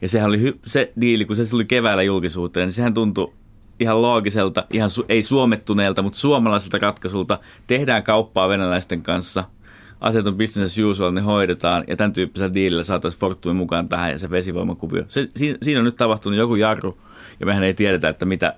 Ja 0.00 0.08
sehän 0.08 0.28
oli 0.28 0.50
hy- 0.50 0.58
se 0.66 0.92
diili, 1.00 1.24
kun 1.24 1.36
se 1.36 1.46
tuli 1.46 1.64
keväällä 1.64 2.02
julkisuuteen, 2.02 2.66
niin 2.66 2.72
sehän 2.72 2.94
tuntui 2.94 3.32
ihan 3.80 4.02
loogiselta, 4.02 4.64
ihan 4.72 4.90
su- 4.90 5.04
ei 5.08 5.22
suomettuneelta, 5.22 6.02
mutta 6.02 6.18
suomalaiselta 6.18 6.78
ratkaisulta. 6.80 7.38
Tehdään 7.66 8.02
kauppaa 8.02 8.48
venäläisten 8.48 9.02
kanssa, 9.02 9.44
asiat 10.00 10.26
on 10.26 10.36
business 10.36 10.78
as 10.78 10.84
usual, 10.84 11.12
ne 11.12 11.20
hoidetaan 11.20 11.84
ja 11.88 11.96
tämän 11.96 12.12
tyyppisellä 12.12 12.54
diilillä 12.54 12.82
saataisiin 12.82 13.20
Fortumin 13.20 13.56
mukaan 13.56 13.88
tähän 13.88 14.10
ja 14.10 14.18
se 14.18 14.30
vesivoimakuvio. 14.30 15.04
Se, 15.08 15.28
siinä, 15.36 15.58
siinä 15.62 15.80
on 15.80 15.84
nyt 15.84 15.96
tapahtunut 15.96 16.38
joku 16.38 16.54
jarru 16.54 16.94
ja 17.40 17.46
mehän 17.46 17.62
ei 17.62 17.74
tiedetä, 17.74 18.08
että 18.08 18.26
mitä, 18.26 18.54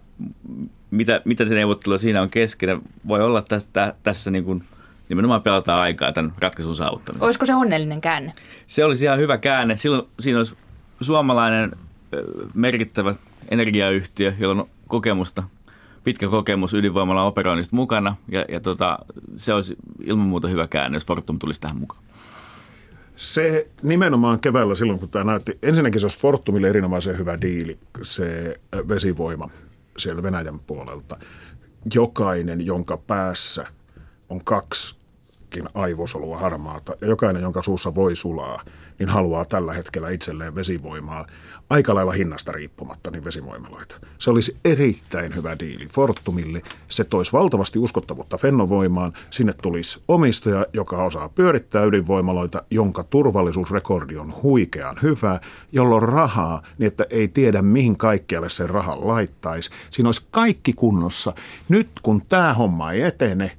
mitä, 0.91 1.21
mitä 1.25 1.45
te 1.45 1.55
neuvottelua 1.55 1.99
siinä 1.99 2.23
on 2.23 2.31
kesken. 2.31 2.83
Voi 3.09 3.23
olla 3.23 3.43
tässä, 3.43 3.95
tässä 4.03 4.31
niin 4.31 4.45
kuin– 4.45 4.65
nimenomaan 5.09 5.43
pelataan 5.43 5.81
aikaa 5.81 6.13
tämän 6.13 6.33
ratkaisun 6.39 6.77
saavuttamisen. 6.77 7.25
Olisiko 7.25 7.47
se 7.47 7.55
onnellinen 7.55 8.01
käänne? 8.01 8.33
Se 8.67 8.85
olisi 8.85 9.05
ihan 9.05 9.19
hyvä 9.19 9.39
käänne. 9.39 9.77
Silloin 9.77 10.09
siinä 10.21 10.39
olisi 10.39 10.57
suomalainen 11.01 11.73
merkittävä 12.55 13.15
energiayhtiö, 13.51 14.33
jolla 14.39 14.63
on 14.63 14.69
kokemusta 14.89 15.43
pitkä 16.05 16.29
kokemus 16.29 16.75
ydinvoimalla 16.75 17.23
operoinnista 17.23 17.77
mukana 17.77 18.17
ja, 18.29 18.45
ja 18.49 18.61
tota, 18.61 18.99
se 19.37 19.55
olisi 19.55 19.77
ilman 20.05 20.27
muuta 20.27 20.49
hyvä 20.49 20.67
käänne, 20.67 20.97
jos 20.97 21.07
Fortum 21.07 21.39
tulisi 21.39 21.61
tähän 21.61 21.77
mukaan. 21.77 22.03
Se 23.17 23.69
nimenomaan 23.83 24.41
keväällä 24.41 24.75
silloin, 24.75 24.99
kun 24.99 25.09
tämä 25.09 25.25
näytti, 25.25 25.59
ensinnäkin 25.63 26.01
se 26.01 26.05
olisi 26.05 26.19
Fortumille 26.19 26.69
erinomaisen 26.69 27.19
hyvä 27.19 27.41
diili, 27.41 27.79
se 28.03 28.61
vesivoima 28.89 29.51
sieltä 29.99 30.23
Venäjän 30.23 30.59
puolelta. 30.59 31.17
Jokainen, 31.95 32.67
jonka 32.67 32.97
päässä 32.97 33.67
on 34.29 34.45
kaksi 34.45 34.98
aivosolua 35.75 36.39
harmaata 36.39 36.93
ja 37.01 37.07
jokainen, 37.07 37.43
jonka 37.43 37.63
suussa 37.63 37.95
voi 37.95 38.17
sulaa, 38.17 38.63
niin 38.99 39.09
haluaa 39.09 39.45
tällä 39.45 39.73
hetkellä 39.73 40.11
itselleen 40.11 40.55
vesivoimaa 40.55 41.27
aika 41.71 41.95
lailla 41.95 42.13
hinnasta 42.13 42.53
riippumatta 42.53 43.11
niin 43.11 43.25
vesivoimaloita. 43.25 43.95
Se 44.19 44.31
olisi 44.31 44.59
erittäin 44.65 45.37
hyvä 45.37 45.59
diili 45.59 45.87
Fortumille. 45.87 46.63
Se 46.89 47.05
toisi 47.05 47.33
valtavasti 47.33 47.79
uskottavuutta 47.79 48.39
Fennovoimaan. 48.39 49.13
Sinne 49.31 49.53
tulisi 49.63 50.03
omistaja, 50.09 50.67
joka 50.73 51.05
osaa 51.05 51.29
pyörittää 51.29 51.85
ydinvoimaloita, 51.85 52.63
jonka 52.71 53.05
turvallisuusrekordi 53.05 54.17
on 54.17 54.35
huikean 54.43 54.97
hyvä, 55.03 55.41
jolloin 55.73 56.03
rahaa, 56.03 56.63
niin 56.79 56.87
että 56.87 57.07
ei 57.11 57.29
tiedä 57.29 57.63
mihin 57.63 57.97
kaikkialle 57.97 58.49
sen 58.49 58.71
rahan 58.71 59.09
laittaisi. 59.09 59.71
Siinä 59.91 60.09
olisi 60.09 60.27
kaikki 60.31 60.73
kunnossa. 60.73 61.33
Nyt 61.69 61.89
kun 62.03 62.23
tämä 62.29 62.55
homma 62.55 62.93
ei 62.93 63.03
etene, 63.03 63.59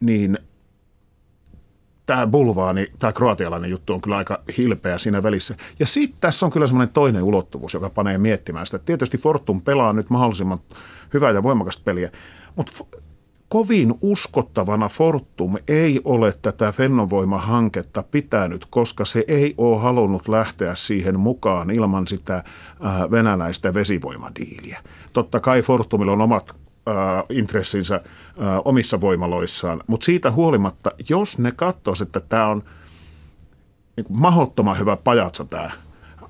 niin 0.00 0.38
tämä 2.08 2.26
bulvaani, 2.26 2.86
tämä 2.98 3.12
kroatialainen 3.12 3.70
juttu 3.70 3.92
on 3.92 4.00
kyllä 4.00 4.16
aika 4.16 4.42
hilpeä 4.58 4.98
siinä 4.98 5.22
välissä. 5.22 5.54
Ja 5.78 5.86
sitten 5.86 6.20
tässä 6.20 6.46
on 6.46 6.52
kyllä 6.52 6.66
semmoinen 6.66 6.94
toinen 6.94 7.22
ulottuvuus, 7.22 7.74
joka 7.74 7.90
panee 7.90 8.18
miettimään 8.18 8.66
sitä. 8.66 8.78
Tietysti 8.78 9.18
Fortum 9.18 9.62
pelaa 9.62 9.92
nyt 9.92 10.10
mahdollisimman 10.10 10.58
hyvää 11.14 11.30
ja 11.30 11.42
voimakasta 11.42 11.82
peliä, 11.84 12.10
mutta 12.56 12.72
kovin 13.48 13.94
uskottavana 14.00 14.88
Fortum 14.88 15.56
ei 15.68 16.00
ole 16.04 16.34
tätä 16.42 16.72
Fennovoima-hanketta 16.72 18.02
pitänyt, 18.02 18.66
koska 18.70 19.04
se 19.04 19.24
ei 19.28 19.54
ole 19.58 19.80
halunnut 19.80 20.28
lähteä 20.28 20.74
siihen 20.74 21.20
mukaan 21.20 21.70
ilman 21.70 22.06
sitä 22.06 22.44
venäläistä 23.10 23.74
vesivoimadiiliä. 23.74 24.80
Totta 25.12 25.40
kai 25.40 25.62
Fortumilla 25.62 26.12
on 26.12 26.22
omat 26.22 26.54
intressinsä 27.30 27.94
äh, 27.94 28.02
omissa 28.64 29.00
voimaloissaan, 29.00 29.80
mutta 29.86 30.04
siitä 30.04 30.30
huolimatta, 30.30 30.90
jos 31.08 31.38
ne 31.38 31.52
katsoisivat, 31.52 32.16
että 32.16 32.28
tämä 32.28 32.46
on 32.46 32.62
niin 33.96 34.04
kuin 34.04 34.20
mahottoman 34.20 34.78
hyvä 34.78 34.96
pajatso 34.96 35.44
tämä 35.44 35.70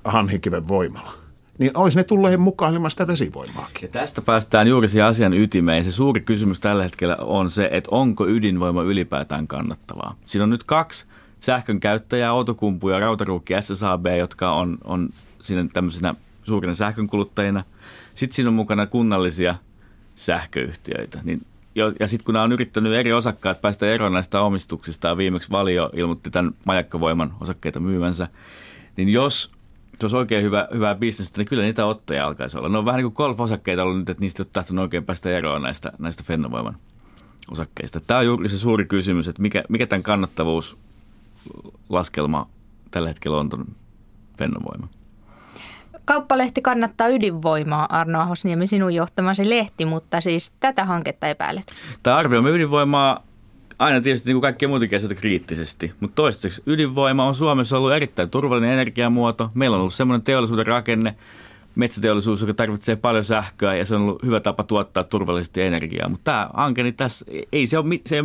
Hanhikiven 0.03 0.67
voimala, 0.67 1.11
niin 1.57 1.77
olisi 1.77 1.97
ne 1.97 2.03
tulleet 2.03 2.39
mukaan 2.39 2.73
ilman 2.73 2.91
sitä 2.91 3.07
vesivoimaakin. 3.07 3.81
Ja 3.81 3.87
tästä 3.87 4.21
päästään 4.21 4.67
juuri 4.67 4.87
siihen 4.87 5.07
asian 5.07 5.33
ytimeen. 5.33 5.83
Se 5.83 5.91
suuri 5.91 6.21
kysymys 6.21 6.59
tällä 6.59 6.83
hetkellä 6.83 7.17
on 7.21 7.49
se, 7.49 7.69
että 7.71 7.89
onko 7.91 8.27
ydinvoima 8.27 8.83
ylipäätään 8.83 9.47
kannattavaa. 9.47 10.15
Siinä 10.25 10.43
on 10.43 10.49
nyt 10.49 10.63
kaksi 10.63 11.05
sähkön 11.39 11.79
käyttäjää, 11.79 12.33
Outokumpu 12.33 12.89
ja 12.89 12.99
Rautaruukki 12.99 13.53
SSAB, 13.61 14.05
jotka 14.19 14.53
on, 14.53 14.77
on 14.83 15.09
siinä 15.41 15.65
tämmöisinä 15.73 16.15
suurina 16.43 16.73
sähkönkuluttajina. 16.73 17.63
Sitten 18.13 18.35
siinä 18.35 18.49
on 18.49 18.53
mukana 18.53 18.85
kunnallisia 18.85 19.55
sähköyhtiöitä. 20.19 21.19
Niin 21.23 21.41
ja 21.99 22.07
sitten 22.07 22.25
kun 22.25 22.33
nämä 22.33 22.43
on 22.43 22.51
yrittänyt 22.51 22.93
eri 22.93 23.13
osakkaat 23.13 23.61
päästä 23.61 23.85
eroon 23.85 24.11
näistä 24.11 24.41
omistuksista, 24.41 25.07
ja 25.07 25.17
viimeksi 25.17 25.51
Valio 25.51 25.89
ilmoitti 25.93 26.29
tämän 26.29 26.53
majakkavoiman 26.65 27.33
osakkeita 27.41 27.79
myymänsä, 27.79 28.27
niin 28.97 29.13
jos 29.13 29.51
se 29.99 30.05
olisi 30.05 30.17
oikein 30.17 30.43
hyvä, 30.43 30.67
hyvää 30.73 30.95
bisnestä, 30.95 31.37
niin 31.37 31.47
kyllä 31.47 31.63
niitä 31.63 31.85
ottajia 31.85 32.25
alkaisi 32.25 32.57
olla. 32.57 32.69
Ne 32.69 32.77
on 32.77 32.85
vähän 32.85 32.97
niin 32.97 33.11
kuin 33.11 33.15
golf-osakkeita 33.15 33.83
ollut 33.83 33.97
nyt, 33.97 34.09
että 34.09 34.21
niistä 34.21 34.43
ei 34.43 34.45
ole 34.45 34.49
tahtonut 34.53 34.83
oikein 34.83 35.05
päästä 35.05 35.29
eroon 35.29 35.61
näistä, 35.61 35.91
näistä 35.99 36.23
Fennovoiman 36.23 36.77
osakkeista. 37.51 37.99
Tämä 37.99 38.19
on 38.19 38.25
juuri 38.25 38.49
se 38.49 38.57
suuri 38.57 38.85
kysymys, 38.85 39.27
että 39.27 39.41
mikä, 39.41 39.63
mikä 39.69 39.87
tämän 39.87 40.03
kannattavuuslaskelma 40.03 42.49
tällä 42.91 43.07
hetkellä 43.07 43.37
on 43.37 43.49
tuon 43.49 43.65
Fennovoima. 44.37 44.87
Kauppalehti 46.09 46.61
kannattaa 46.61 47.07
ydinvoimaa, 47.07 47.85
Arno 47.89 48.19
Ahosniemi, 48.19 48.67
sinun 48.67 48.93
johtamasi 48.93 49.49
lehti, 49.49 49.85
mutta 49.85 50.21
siis 50.21 50.53
tätä 50.59 50.85
hanketta 50.85 51.27
epäilet. 51.27 51.63
Tämä 52.03 52.15
arvioimme 52.15 52.49
ydinvoimaa 52.49 53.23
aina 53.79 54.01
tietysti 54.01 54.29
niin 54.29 54.35
kuin 54.35 54.41
kaikkia 54.41 54.67
muitakin 54.67 54.97
asioita 54.97 55.21
kriittisesti, 55.21 55.93
mutta 55.99 56.15
toistaiseksi 56.15 56.63
ydinvoima 56.65 57.27
on 57.27 57.35
Suomessa 57.35 57.77
ollut 57.77 57.91
erittäin 57.91 58.29
turvallinen 58.29 58.73
energiamuoto. 58.73 59.49
Meillä 59.53 59.75
on 59.75 59.79
ollut 59.79 59.93
semmoinen 59.93 60.23
teollisuuden 60.23 60.67
rakenne, 60.67 61.15
metsäteollisuus, 61.75 62.41
joka 62.41 62.53
tarvitsee 62.53 62.95
paljon 62.95 63.23
sähköä 63.23 63.75
ja 63.75 63.85
se 63.85 63.95
on 63.95 64.01
ollut 64.01 64.23
hyvä 64.23 64.39
tapa 64.39 64.63
tuottaa 64.63 65.03
turvallisesti 65.03 65.61
energiaa. 65.61 66.09
Mutta 66.09 66.23
tämä 66.23 66.49
hanke, 66.53 66.83
niin 66.83 66.95
tässä 66.95 67.25
ei 67.51 67.67
se 67.67 67.77
ole, 67.77 67.99
se, 68.05 68.23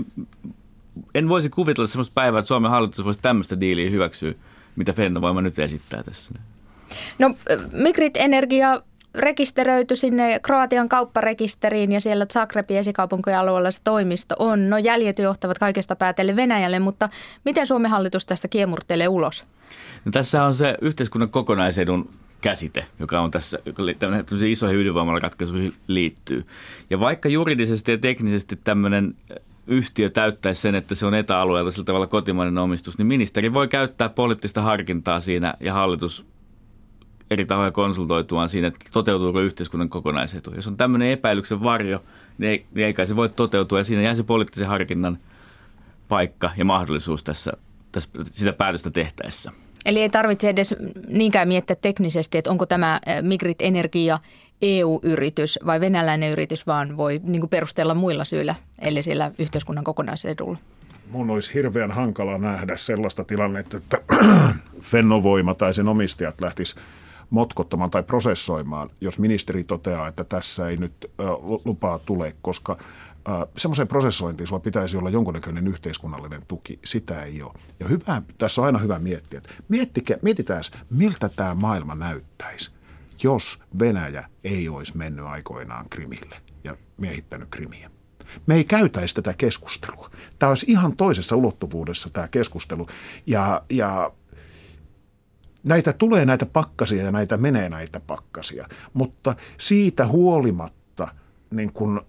en 1.14 1.28
voisi 1.28 1.50
kuvitella 1.50 1.86
sellaista 1.86 2.14
päivää, 2.14 2.38
että 2.38 2.48
Suomen 2.48 2.70
hallitus 2.70 3.04
voisi 3.04 3.20
tämmöistä 3.22 3.60
diiliä 3.60 3.90
hyväksyä, 3.90 4.34
mitä 4.76 4.92
Fennovoima 4.92 5.42
nyt 5.42 5.58
esittää 5.58 6.02
tässä. 6.02 6.34
No 7.18 7.34
Migrit 7.72 8.16
Energia 8.16 8.82
rekisteröity 9.14 9.96
sinne 9.96 10.40
Kroatian 10.42 10.88
kaupparekisteriin 10.88 11.92
ja 11.92 12.00
siellä 12.00 12.26
Zagrebin 12.32 12.76
esikaupunkialueella 12.76 13.70
se 13.70 13.80
toimisto 13.84 14.34
on. 14.38 14.70
No 14.70 14.78
jäljet 14.78 15.18
johtavat 15.18 15.58
kaikesta 15.58 15.96
päätellen 15.96 16.36
Venäjälle, 16.36 16.78
mutta 16.78 17.08
miten 17.44 17.66
Suomen 17.66 17.90
hallitus 17.90 18.26
tästä 18.26 18.48
kiemurtelee 18.48 19.08
ulos? 19.08 19.44
No, 20.04 20.12
tässä 20.12 20.44
on 20.44 20.54
se 20.54 20.76
yhteiskunnan 20.80 21.30
kokonaisedun 21.30 22.08
käsite, 22.40 22.84
joka 22.98 23.20
on 23.20 23.30
tässä, 23.30 23.58
tämmöisiin 23.98 24.52
isoihin 24.52 24.80
ydinvoimalaratkaisuihin 24.80 25.72
liittyy. 25.86 26.46
Ja 26.90 27.00
vaikka 27.00 27.28
juridisesti 27.28 27.92
ja 27.92 27.98
teknisesti 27.98 28.56
tämmöinen 28.64 29.14
yhtiö 29.66 30.10
täyttäisi 30.10 30.60
sen, 30.60 30.74
että 30.74 30.94
se 30.94 31.06
on 31.06 31.14
etäalueelta 31.14 31.70
sillä 31.70 31.84
tavalla 31.84 32.06
kotimainen 32.06 32.58
omistus, 32.58 32.98
niin 32.98 33.06
ministeri 33.06 33.52
voi 33.52 33.68
käyttää 33.68 34.08
poliittista 34.08 34.62
harkintaa 34.62 35.20
siinä 35.20 35.54
ja 35.60 35.74
hallitus 35.74 36.26
eri 37.30 37.46
tahoja 37.46 37.70
konsultoituaan 37.70 38.48
siinä, 38.48 38.68
että 38.68 38.86
toteutuuko 38.92 39.40
yhteiskunnan 39.40 39.88
kokonaisetu. 39.88 40.52
Jos 40.54 40.66
on 40.66 40.76
tämmöinen 40.76 41.10
epäilyksen 41.10 41.62
varjo, 41.62 42.02
niin 42.38 42.50
ei, 42.50 42.66
niin 42.74 42.86
ei 42.86 42.92
kai 42.92 43.06
se 43.06 43.16
voi 43.16 43.28
toteutua 43.28 43.78
ja 43.78 43.84
siinä 43.84 44.02
jää 44.02 44.14
se 44.14 44.22
poliittisen 44.22 44.68
harkinnan 44.68 45.18
paikka 46.08 46.50
ja 46.56 46.64
mahdollisuus 46.64 47.24
tässä, 47.24 47.52
tässä 47.92 48.10
sitä 48.24 48.52
päätöstä 48.52 48.90
tehtäessä. 48.90 49.52
Eli 49.84 50.02
ei 50.02 50.10
tarvitse 50.10 50.48
edes 50.48 50.74
niinkään 51.08 51.48
miettiä 51.48 51.76
teknisesti, 51.76 52.38
että 52.38 52.50
onko 52.50 52.66
tämä 52.66 53.00
Migrit 53.22 53.62
Energia 53.62 54.18
EU-yritys 54.62 55.58
vai 55.66 55.80
venäläinen 55.80 56.32
yritys, 56.32 56.66
vaan 56.66 56.96
voi 56.96 57.20
niin 57.24 57.48
perustella 57.48 57.94
muilla 57.94 58.24
syillä, 58.24 58.54
eli 58.78 59.02
sillä 59.02 59.30
yhteiskunnan 59.38 59.84
kokonaisedulla. 59.84 60.58
Mun 61.10 61.30
olisi 61.30 61.54
hirveän 61.54 61.90
hankala 61.90 62.38
nähdä 62.38 62.76
sellaista 62.76 63.24
tilannetta, 63.24 63.76
että 63.76 63.98
Fennovoima 64.80 65.54
tai 65.54 65.74
sen 65.74 65.88
omistajat 65.88 66.40
lähtis 66.40 66.74
motkottamaan 67.34 67.90
tai 67.90 68.02
prosessoimaan, 68.02 68.90
jos 69.00 69.18
ministeri 69.18 69.64
toteaa, 69.64 70.08
että 70.08 70.24
tässä 70.24 70.68
ei 70.68 70.76
nyt 70.76 71.10
lupaa 71.64 71.98
tule, 71.98 72.36
koska 72.42 72.78
semmoiseen 73.56 73.88
prosessointiin 73.88 74.46
sulla 74.46 74.60
pitäisi 74.60 74.96
olla 74.96 75.10
jonkunnäköinen 75.10 75.68
yhteiskunnallinen 75.68 76.42
tuki. 76.48 76.78
Sitä 76.84 77.22
ei 77.22 77.42
ole. 77.42 77.52
Ja 77.80 77.88
hyvä, 77.88 78.22
tässä 78.38 78.60
on 78.60 78.66
aina 78.66 78.78
hyvä 78.78 78.98
miettiä, 78.98 79.38
että 79.38 79.50
miettikää, 79.68 80.16
mietitään, 80.22 80.62
miltä 80.90 81.28
tämä 81.28 81.54
maailma 81.54 81.94
näyttäisi, 81.94 82.70
jos 83.22 83.58
Venäjä 83.78 84.28
ei 84.44 84.68
olisi 84.68 84.96
mennyt 84.96 85.26
aikoinaan 85.26 85.86
Krimille 85.90 86.36
ja 86.64 86.76
miehittänyt 86.96 87.48
Krimiä. 87.50 87.90
Me 88.46 88.54
ei 88.54 88.64
käytäisi 88.64 89.14
tätä 89.14 89.34
keskustelua. 89.38 90.10
Tämä 90.38 90.50
olisi 90.50 90.66
ihan 90.68 90.96
toisessa 90.96 91.36
ulottuvuudessa 91.36 92.10
tämä 92.10 92.28
keskustelu. 92.28 92.86
Ja, 93.26 93.62
ja 93.70 94.12
näitä 95.64 95.92
tulee 95.92 96.24
näitä 96.24 96.46
pakkasia 96.46 97.04
ja 97.04 97.12
näitä 97.12 97.36
menee 97.36 97.68
näitä 97.68 98.00
pakkasia, 98.00 98.68
mutta 98.92 99.36
siitä 99.58 100.06
huolimatta 100.06 101.08
niin 101.50 101.72
kun 101.72 102.06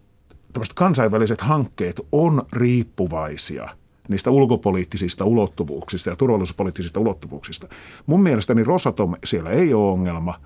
kansainväliset 0.75 1.41
hankkeet 1.41 2.01
on 2.11 2.45
riippuvaisia 2.53 3.69
niistä 4.07 4.29
ulkopoliittisista 4.29 5.25
ulottuvuuksista 5.25 6.09
ja 6.09 6.15
turvallisuuspoliittisista 6.15 6.99
ulottuvuuksista. 6.99 7.67
Mun 8.05 8.23
mielestäni 8.23 8.63
Rosatom 8.63 9.15
siellä 9.23 9.49
ei 9.49 9.73
ole 9.73 9.91
ongelma– 9.91 10.39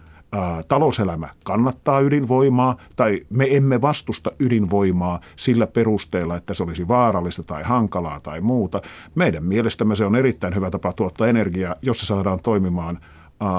talouselämä 0.67 1.29
kannattaa 1.43 1.99
ydinvoimaa 1.99 2.77
tai 2.95 3.21
me 3.29 3.47
emme 3.51 3.81
vastusta 3.81 4.31
ydinvoimaa 4.39 5.21
sillä 5.35 5.67
perusteella, 5.67 6.35
että 6.35 6.53
se 6.53 6.63
olisi 6.63 6.87
vaarallista 6.87 7.43
tai 7.43 7.63
hankalaa 7.63 8.19
tai 8.19 8.41
muuta. 8.41 8.81
Meidän 9.15 9.43
mielestämme 9.43 9.95
se 9.95 10.05
on 10.05 10.15
erittäin 10.15 10.55
hyvä 10.55 10.71
tapa 10.71 10.93
tuottaa 10.93 11.27
energiaa, 11.27 11.75
jos 11.81 11.99
se 11.99 12.05
saadaan 12.05 12.39
toimimaan 12.39 12.99
ää, 13.39 13.49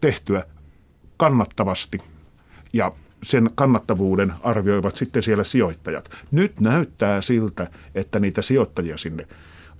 tehtyä 0.00 0.44
kannattavasti 1.16 1.98
ja 2.72 2.92
sen 3.22 3.50
kannattavuuden 3.54 4.32
arvioivat 4.42 4.96
sitten 4.96 5.22
siellä 5.22 5.44
sijoittajat. 5.44 6.10
Nyt 6.30 6.60
näyttää 6.60 7.20
siltä, 7.20 7.70
että 7.94 8.20
niitä 8.20 8.42
sijoittajia 8.42 8.98
sinne 8.98 9.26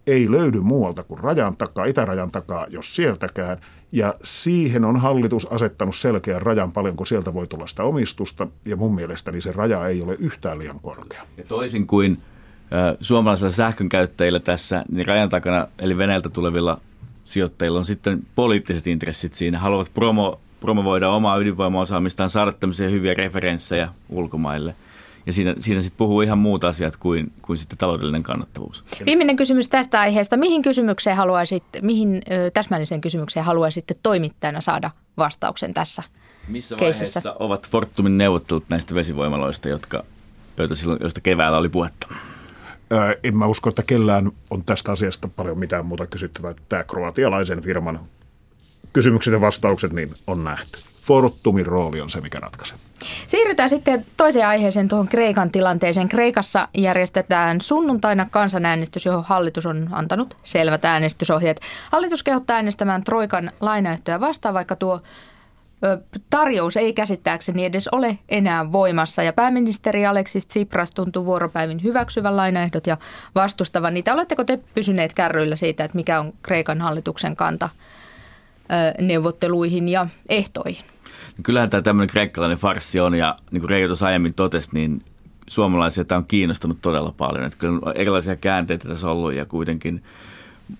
ei 0.06 0.30
löydy 0.30 0.60
muualta 0.60 1.02
kuin 1.02 1.20
rajan 1.20 1.56
takaa, 1.56 1.84
itärajan 1.84 2.30
takaa, 2.30 2.66
jos 2.70 2.96
sieltäkään. 2.96 3.58
Ja 3.92 4.14
siihen 4.22 4.84
on 4.84 4.96
hallitus 4.96 5.46
asettanut 5.46 5.96
selkeän 5.96 6.42
rajan, 6.42 6.72
paljonko 6.72 7.04
sieltä 7.04 7.34
voi 7.34 7.46
tulla 7.46 7.66
sitä 7.66 7.82
omistusta. 7.82 8.46
Ja 8.66 8.76
mun 8.76 8.94
mielestäni 8.94 9.40
se 9.40 9.52
raja 9.52 9.86
ei 9.86 10.02
ole 10.02 10.16
yhtään 10.18 10.58
liian 10.58 10.80
korkea. 10.80 11.22
Ja 11.36 11.44
toisin 11.44 11.86
kuin 11.86 12.18
suomalaisilla 13.00 13.50
sähkönkäyttäjillä 13.50 14.40
tässä, 14.40 14.84
niin 14.90 15.06
rajan 15.06 15.28
takana, 15.28 15.66
eli 15.78 15.98
Venäjältä 15.98 16.28
tulevilla 16.28 16.80
sijoittajilla 17.24 17.78
on 17.78 17.84
sitten 17.84 18.26
poliittiset 18.34 18.86
intressit 18.86 19.34
siinä. 19.34 19.58
Haluavat 19.58 19.90
promo, 19.94 20.40
promovoida 20.60 21.08
omaa 21.08 21.38
ydinvoimaosaamistaan, 21.38 22.30
saada 22.30 22.52
tämmöisiä 22.52 22.88
hyviä 22.88 23.14
referenssejä 23.14 23.88
ulkomaille– 24.10 24.74
ja 25.26 25.32
siinä, 25.32 25.54
siinä 25.58 25.82
sitten 25.82 25.98
puhuu 25.98 26.20
ihan 26.20 26.38
muut 26.38 26.64
asiat 26.64 26.96
kuin, 26.96 27.32
kuin 27.42 27.56
sitten 27.56 27.78
taloudellinen 27.78 28.22
kannattavuus. 28.22 28.84
Viimeinen 29.06 29.36
kysymys 29.36 29.68
tästä 29.68 30.00
aiheesta. 30.00 30.36
Mihin 30.36 30.62
kysymykseen 30.62 31.16
haluaisit, 31.16 31.64
mihin 31.82 32.22
ö, 32.30 32.50
täsmälliseen 32.50 33.00
kysymykseen 33.00 33.46
haluaisitte 33.46 33.94
toimittajana 34.02 34.60
saada 34.60 34.90
vastauksen 35.16 35.74
tässä 35.74 36.02
Missä 36.48 36.76
keisissä? 36.76 37.20
vaiheessa 37.24 37.44
ovat 37.44 37.70
Fortumin 37.70 38.18
neuvottelut 38.18 38.64
näistä 38.68 38.94
vesivoimaloista, 38.94 39.68
jotka, 39.68 40.04
joita 40.56 40.74
silloin, 40.74 40.98
joista 41.02 41.20
keväällä 41.20 41.58
oli 41.58 41.68
puhetta? 41.68 42.06
En 43.24 43.36
mä 43.36 43.46
usko, 43.46 43.68
että 43.68 43.82
kellään 43.82 44.32
on 44.50 44.64
tästä 44.64 44.92
asiasta 44.92 45.28
paljon 45.28 45.58
mitään 45.58 45.86
muuta 45.86 46.06
kysyttävää. 46.06 46.54
Tämä 46.68 46.84
kroatialaisen 46.84 47.62
firman 47.62 48.00
kysymykset 48.92 49.32
ja 49.32 49.40
vastaukset 49.40 49.92
niin 49.92 50.14
on 50.26 50.44
nähty. 50.44 50.78
Fortumin 51.02 51.66
rooli 51.66 52.00
on 52.00 52.10
se, 52.10 52.20
mikä 52.20 52.40
ratkaisee. 52.40 52.78
Siirrytään 53.26 53.68
sitten 53.68 54.06
toiseen 54.16 54.46
aiheeseen 54.46 54.88
tuohon 54.88 55.08
Kreikan 55.08 55.50
tilanteeseen. 55.50 56.08
Kreikassa 56.08 56.68
järjestetään 56.74 57.60
sunnuntaina 57.60 58.26
kansanäänestys, 58.30 59.06
johon 59.06 59.24
hallitus 59.24 59.66
on 59.66 59.88
antanut 59.92 60.36
selvät 60.42 60.84
äänestysohjeet. 60.84 61.60
Hallitus 61.92 62.22
kehottaa 62.22 62.56
äänestämään 62.56 63.04
Troikan 63.04 63.50
lainayhtöä 63.60 64.20
vastaan, 64.20 64.54
vaikka 64.54 64.76
tuo 64.76 65.00
tarjous 66.30 66.76
ei 66.76 66.92
käsittääkseni 66.92 67.64
edes 67.64 67.88
ole 67.88 68.18
enää 68.28 68.72
voimassa. 68.72 69.22
Ja 69.22 69.32
pääministeri 69.32 70.06
Aleksis 70.06 70.46
Tsipras 70.46 70.90
tuntuu 70.90 71.26
vuoropäivin 71.26 71.82
hyväksyvän 71.82 72.36
lainaehdot 72.36 72.86
ja 72.86 72.96
vastustavan 73.34 73.94
niitä. 73.94 74.14
Oletteko 74.14 74.44
te 74.44 74.58
pysyneet 74.74 75.14
kärryillä 75.14 75.56
siitä, 75.56 75.84
että 75.84 75.96
mikä 75.96 76.20
on 76.20 76.32
Kreikan 76.42 76.80
hallituksen 76.80 77.36
kanta 77.36 77.68
neuvotteluihin 79.00 79.88
ja 79.88 80.06
ehtoihin? 80.28 80.91
Kyllähän 81.42 81.70
tämä 81.70 81.82
tämmöinen 81.82 82.12
kreikkalainen 82.12 82.58
farssi 82.58 83.00
on 83.00 83.14
ja 83.14 83.36
niin 83.50 83.60
kuin 83.60 83.70
Reijo 83.70 83.86
tuossa 83.86 84.06
aiemmin 84.06 84.34
totesi, 84.34 84.70
niin 84.72 85.02
suomalaisia 85.46 86.04
tämä 86.04 86.18
on 86.18 86.24
kiinnostunut 86.24 86.78
todella 86.82 87.14
paljon. 87.16 87.44
Että 87.44 87.58
kyllä 87.58 87.78
on 87.82 87.96
erilaisia 87.96 88.36
käänteitä 88.36 88.88
tässä 88.88 89.08
ollut 89.08 89.34
ja 89.34 89.46
kuitenkin 89.46 90.02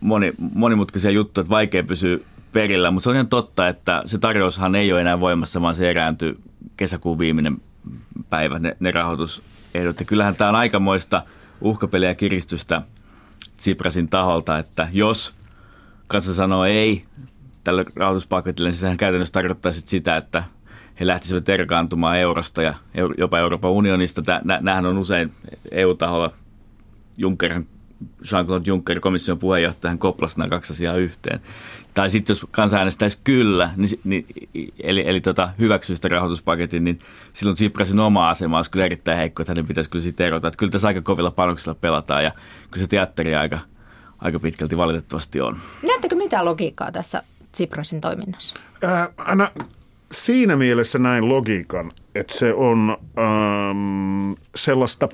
moni, 0.01 0.33
monimutkaisia 0.55 1.11
juttuja, 1.11 1.43
että 1.43 1.51
vaikea 1.51 1.83
pysyä 1.83 2.19
perillä. 2.53 2.91
Mutta 2.91 3.05
se 3.05 3.11
on 3.11 3.17
ihan 3.17 3.29
totta, 3.29 3.69
että 3.69 4.03
se 4.07 4.19
tarjoushan 4.19 4.75
ei 4.75 4.93
ole 4.93 5.01
enää 5.01 5.21
voimassa, 5.21 5.63
vaan 5.63 5.75
se 5.75 5.91
erääntyy 5.91 6.39
kesäkuun 6.77 7.19
viimeinen 7.19 7.57
päivä, 8.31 8.59
ne, 8.59 8.77
ne 8.81 8.91
rahoitusehdot. 8.91 10.01
Ja 10.01 10.07
kyllähän 10.07 10.37
tämä 10.37 10.49
on 10.49 10.57
aikamoista 10.57 11.23
uhkapeliä 11.61 12.09
ja 12.09 12.15
kiristystä 12.15 12.83
Tsiprasin 13.57 14.09
taholta, 14.11 14.59
että 14.59 14.89
jos 14.93 15.35
kansa 16.07 16.35
sanoo 16.35 16.65
ei 16.65 17.05
tälle 17.65 17.85
rahoituspaketille, 17.97 18.69
niin 18.69 18.79
sehän 18.79 18.97
käytännössä 18.97 19.33
tarkoittaa 19.33 19.73
sitä, 19.73 20.17
että 20.17 20.45
he 21.01 21.07
lähtisivät 21.07 21.49
erkaantumaan 21.49 22.19
eurosta 22.19 22.63
ja 22.63 22.75
jopa 23.19 23.39
Euroopan 23.39 23.71
unionista. 23.71 24.23
Nämähän 24.45 24.87
on 24.87 24.99
usein 24.99 25.33
EU-taholla 25.71 26.33
Junckerin 27.17 27.67
Jean-Claude 28.25 28.63
Juncker, 28.67 29.01
komission 29.01 29.39
puheenjohtajan, 29.39 29.99
koplasi 29.99 30.39
nämä 30.39 30.49
kaksi 30.49 30.73
asiaa 30.73 30.97
yhteen. 30.97 31.41
Tai 31.95 32.11
sitten 32.11 32.35
jos 32.35 32.47
kansa 32.51 32.77
äänestäisi 32.77 33.19
kyllä, 33.25 33.71
niin, 33.77 34.01
niin, 34.05 34.27
eli, 34.83 35.03
eli 35.07 35.21
tota, 35.21 35.51
hyväksyisi 35.59 35.99
sitä 35.99 36.09
rahoituspaketin, 36.09 36.85
niin 36.85 36.99
silloin 37.33 37.55
Tsiprasin 37.55 38.01
oma 38.01 38.31
asema 38.31 38.57
olisi 38.57 38.71
kyllä 38.71 38.87
erittäin 38.87 39.19
heikko, 39.19 39.43
että 39.43 39.51
hänen 39.51 39.67
pitäisi 39.67 39.91
kyllä 39.91 40.03
siitä 40.03 40.27
erota. 40.27 40.49
Että 40.49 40.59
kyllä 40.59 40.73
tässä 40.73 40.89
aika 40.89 41.01
kovilla 41.03 41.31
panoksilla 41.31 41.75
pelataan 41.75 42.25
ja 42.25 42.33
kyllä 42.71 42.85
se 42.85 42.91
teatteri 42.91 43.35
aika, 43.35 43.59
aika 44.19 44.39
pitkälti 44.39 44.77
valitettavasti 44.77 45.41
on. 45.41 45.59
Näettekö 45.83 46.17
mitä 46.17 46.45
logiikkaa 46.45 46.93
tässä 46.93 47.23
Tsiprasin 47.53 48.01
toiminnassa? 48.01 48.55
Ää, 48.83 49.13
aina 49.17 49.51
siinä 50.13 50.57
mielessä 50.57 50.99
näin 50.99 51.29
logiikan, 51.29 51.93
että 52.15 52.39
se 52.39 52.55
on 52.55 52.97
ähm, 53.19 54.33
sellaista, 54.55 55.09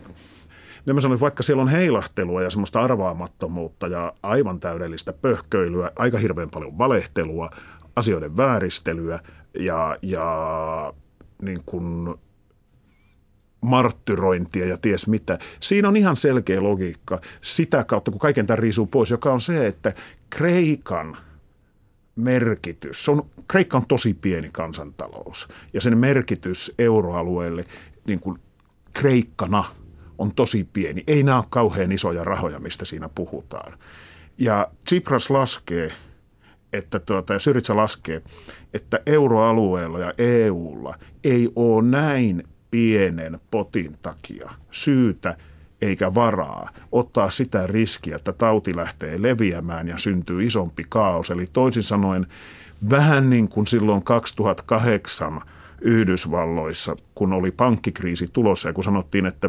niin 0.86 0.94
mä 0.94 1.00
sanoin, 1.00 1.20
vaikka 1.20 1.42
siellä 1.42 1.62
on 1.62 1.68
heilahtelua 1.68 2.42
ja 2.42 2.50
semmoista 2.50 2.80
arvaamattomuutta 2.80 3.86
ja 3.86 4.12
aivan 4.22 4.60
täydellistä 4.60 5.12
pöhköilyä, 5.12 5.90
aika 5.96 6.18
hirveän 6.18 6.50
paljon 6.50 6.78
valehtelua, 6.78 7.50
asioiden 7.96 8.36
vääristelyä 8.36 9.20
ja, 9.58 9.98
ja 10.02 10.94
niin 11.42 11.62
kuin 11.66 12.14
marttyrointia 13.60 14.66
ja 14.66 14.76
ties 14.76 15.06
mitä. 15.06 15.38
Siinä 15.60 15.88
on 15.88 15.96
ihan 15.96 16.16
selkeä 16.16 16.62
logiikka 16.62 17.20
sitä 17.40 17.84
kautta, 17.84 18.10
kun 18.10 18.20
kaiken 18.20 18.46
tämän 18.46 18.58
riisuu 18.58 18.86
pois, 18.86 19.10
joka 19.10 19.32
on 19.32 19.40
se, 19.40 19.66
että 19.66 19.92
Kreikan– 20.30 21.16
merkitys, 22.18 23.04
se 23.04 23.10
on, 23.10 23.30
Kreikka 23.48 23.76
on 23.76 23.86
tosi 23.86 24.14
pieni 24.14 24.48
kansantalous 24.52 25.48
ja 25.72 25.80
sen 25.80 25.98
merkitys 25.98 26.74
euroalueelle 26.78 27.64
niin 28.06 28.20
kuin 28.20 28.38
Kreikkana 28.92 29.64
on 30.18 30.34
tosi 30.34 30.68
pieni. 30.72 31.04
Ei 31.06 31.22
nämä 31.22 31.38
ole 31.38 31.44
kauhean 31.50 31.92
isoja 31.92 32.24
rahoja, 32.24 32.58
mistä 32.58 32.84
siinä 32.84 33.08
puhutaan. 33.08 33.72
Ja 34.38 34.70
Tsipras 34.84 35.30
laskee, 35.30 35.92
että 36.72 36.98
tuota, 36.98 37.32
ja 37.32 37.38
Syritsa 37.38 37.76
laskee, 37.76 38.22
että 38.74 39.00
euroalueella 39.06 39.98
ja 39.98 40.14
EUlla 40.18 40.94
ei 41.24 41.48
ole 41.56 41.82
näin 41.82 42.42
pienen 42.70 43.40
potin 43.50 43.98
takia 44.02 44.50
syytä– 44.70 45.36
eikä 45.82 46.14
varaa 46.14 46.68
ottaa 46.92 47.30
sitä 47.30 47.66
riskiä, 47.66 48.16
että 48.16 48.32
tauti 48.32 48.76
lähtee 48.76 49.22
leviämään 49.22 49.88
ja 49.88 49.98
syntyy 49.98 50.44
isompi 50.44 50.84
kaos. 50.88 51.30
Eli 51.30 51.48
toisin 51.52 51.82
sanoen 51.82 52.26
vähän 52.90 53.30
niin 53.30 53.48
kuin 53.48 53.66
silloin 53.66 54.02
2008 54.02 55.40
Yhdysvalloissa, 55.80 56.96
kun 57.14 57.32
oli 57.32 57.50
pankkikriisi 57.50 58.28
tulossa 58.32 58.68
ja 58.68 58.72
kun 58.72 58.84
sanottiin, 58.84 59.26
että 59.26 59.48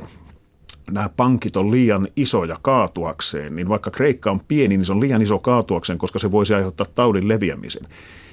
nämä 0.91 1.09
pankit 1.09 1.57
on 1.57 1.71
liian 1.71 2.07
isoja 2.15 2.57
kaatuakseen, 2.61 3.55
niin 3.55 3.69
vaikka 3.69 3.91
Kreikka 3.91 4.31
on 4.31 4.39
pieni, 4.39 4.77
niin 4.77 4.85
se 4.85 4.91
on 4.91 5.01
liian 5.01 5.21
iso 5.21 5.39
kaatuakseen, 5.39 5.99
koska 5.99 6.19
se 6.19 6.31
voisi 6.31 6.53
aiheuttaa 6.53 6.87
taudin 6.95 7.27
leviämisen. 7.27 7.87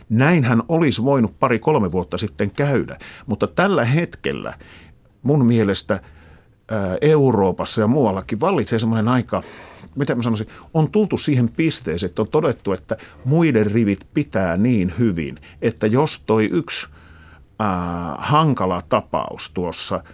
Näinhän 0.09 0.63
olisi 0.69 1.05
voinut 1.05 1.39
pari-kolme 1.39 1.93
vuotta 1.93 2.19
sitten 2.19 2.51
käydä, 2.51 2.99
mutta 3.27 3.47
tällä 3.47 3.85
hetkellä 3.85 4.55
mun 5.23 5.47
mielestä– 5.47 6.01
Euroopassa 7.01 7.81
ja 7.81 7.87
muuallakin 7.87 8.41
vallitsee 8.41 8.79
semmoinen 8.79 9.09
aika, 9.09 9.43
mitä 9.95 10.15
mä 10.15 10.23
sanoisin, 10.23 10.49
on 10.75 10.91
tultu 10.91 11.17
siihen 11.17 11.49
pisteeseen, 11.49 12.11
että 12.11 12.23
on 12.23 12.29
todettu, 12.29 12.73
että 12.73 12.97
muiden 13.25 13.67
rivit 13.67 14.07
pitää 14.15 14.57
niin 14.57 14.95
hyvin, 14.99 15.41
että 15.63 15.87
jos 15.87 16.23
toi 16.27 16.45
yksi 16.53 16.87
äh, 17.61 17.69
hankala 18.19 18.83
tapaus 18.89 19.51
tuossa– 19.55 20.01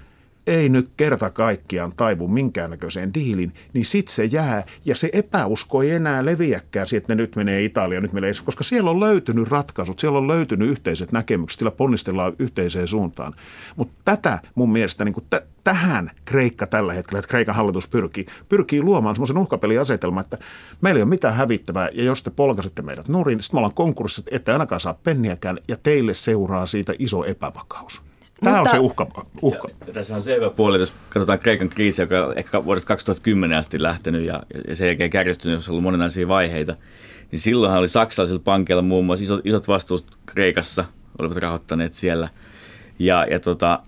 ei 0.47 0.69
nyt 0.69 0.91
kerta 0.97 1.31
kaikkiaan 1.31 1.93
taivu 1.97 2.29
minkäännäköiseen 2.29 3.15
diilin, 3.15 3.53
niin 3.73 3.85
sitten 3.85 4.15
se 4.15 4.25
jää 4.25 4.65
ja 4.85 4.95
se 4.95 5.11
epäusko 5.13 5.83
ei 5.83 5.91
enää 5.91 6.25
leviäkään 6.25 6.87
siihen, 6.87 7.03
että 7.03 7.15
ne 7.15 7.23
nyt 7.23 7.37
menee 7.37 7.65
Italia, 7.65 8.01
nyt 8.01 8.13
menee, 8.13 8.33
koska 8.45 8.65
siellä 8.65 8.91
on 8.91 9.01
löytynyt 9.01 9.49
ratkaisut, 9.49 9.99
siellä 9.99 10.19
on 10.19 10.29
löytynyt 10.29 10.71
yhteiset 10.71 11.13
näkemykset, 11.13 11.59
sillä 11.59 11.71
ponnistellaan 11.71 12.33
yhteiseen 12.39 12.89
suuntaan. 12.89 13.35
Mutta 13.77 13.95
tätä 14.05 14.39
mun 14.55 14.73
mielestä, 14.73 15.05
niin 15.05 15.15
t- 15.31 15.45
tähän 15.65 16.11
Kreikka 16.25 16.67
tällä 16.67 16.93
hetkellä, 16.93 17.19
että 17.19 17.29
Kreikan 17.29 17.55
hallitus 17.55 17.89
pyrkii, 17.89 18.27
pyrkii 18.49 18.83
luomaan 18.83 19.17
semmoisen 19.17 19.39
uhkapeliasetelman, 19.39 20.25
että 20.25 20.39
meillä 20.81 20.99
ei 20.99 21.03
ole 21.03 21.09
mitään 21.09 21.35
hävittävää 21.35 21.89
ja 21.93 22.05
jos 22.05 22.23
te 22.23 22.31
polkasitte 22.31 22.83
meidät 22.83 23.09
nurin, 23.09 23.43
sitten 23.43 23.57
me 23.57 23.59
ollaan 23.59 23.75
konkurssit, 23.75 24.27
ette 24.31 24.53
ainakaan 24.53 24.81
saa 24.81 24.99
penniäkään 25.03 25.59
ja 25.69 25.77
teille 25.83 26.15
seuraa 26.15 26.67
siitä 26.67 26.95
iso 26.99 27.25
epävakaus. 27.25 28.12
Tämä 28.45 28.59
Mutta, 28.59 28.77
on 28.77 28.81
se 28.81 28.87
uhka. 28.87 29.07
uhka. 29.43 29.69
Ja, 29.87 29.93
tässä 29.93 30.17
on 30.17 30.23
se 30.23 30.37
hyvä 30.37 30.51
puoli, 30.51 30.79
jos 30.79 30.95
katsotaan 31.09 31.39
Kreikan 31.39 31.69
kriisi, 31.69 32.03
joka 32.03 32.27
on 32.27 32.39
ehkä 32.39 32.65
vuodesta 32.65 32.89
2010 32.89 33.59
asti 33.59 33.83
lähtenyt 33.83 34.27
ja, 34.27 34.43
ja 34.69 34.77
sen 34.77 34.87
jälkeen 34.87 35.11
kärjistynyt, 35.11 35.57
jos 35.57 35.69
on 35.69 35.73
ollut 35.73 35.83
monenlaisia 35.83 36.29
vaiheita, 36.29 36.77
niin 37.31 37.39
silloinhan 37.39 37.79
oli 37.79 37.89
saksalaisilla 37.89 38.43
pankeilla 38.45 38.83
muun 38.83 39.07
muassa 39.07 39.23
isot, 39.23 39.41
isot 39.45 39.69
vastuut 39.69 40.19
Kreikassa, 40.27 40.85
olivat 41.19 41.37
rahoittaneet 41.37 41.95
siellä. 41.95 42.29
Ja, 42.99 43.27
ja 43.31 43.41
tota, 43.41 43.81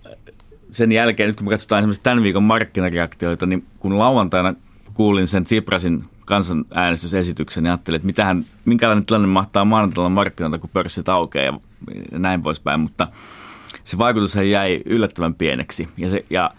sen 0.71 0.91
jälkeen, 0.91 1.27
nyt 1.27 1.35
kun 1.37 1.45
me 1.45 1.51
katsotaan 1.51 1.79
esimerkiksi 1.79 2.03
tämän 2.03 2.23
viikon 2.23 2.43
markkinareaktioita, 2.43 3.45
niin 3.45 3.65
kun 3.79 3.99
lauantaina 3.99 4.53
kuulin 4.93 5.27
sen 5.27 5.43
Tsiprasin 5.43 6.03
kansanäänestysesityksen, 6.25 7.63
niin 7.63 7.71
ajattelin, 7.71 7.95
että 7.95 8.05
mitähän, 8.05 8.45
minkälainen 8.65 9.05
tilanne 9.05 9.27
mahtaa 9.27 9.65
maanantaina 9.65 10.09
markkinoilta, 10.09 10.59
kun 10.59 10.69
pörssit 10.73 11.09
aukeaa 11.09 11.59
ja 12.11 12.19
näin 12.19 12.43
poispäin, 12.43 12.79
mutta– 12.79 13.07
se 13.83 13.97
vaikutus 13.97 14.35
jäi 14.35 14.81
yllättävän 14.85 15.35
pieneksi. 15.35 15.89
Ja, 15.97 16.09
se, 16.09 16.25
ja 16.29 16.51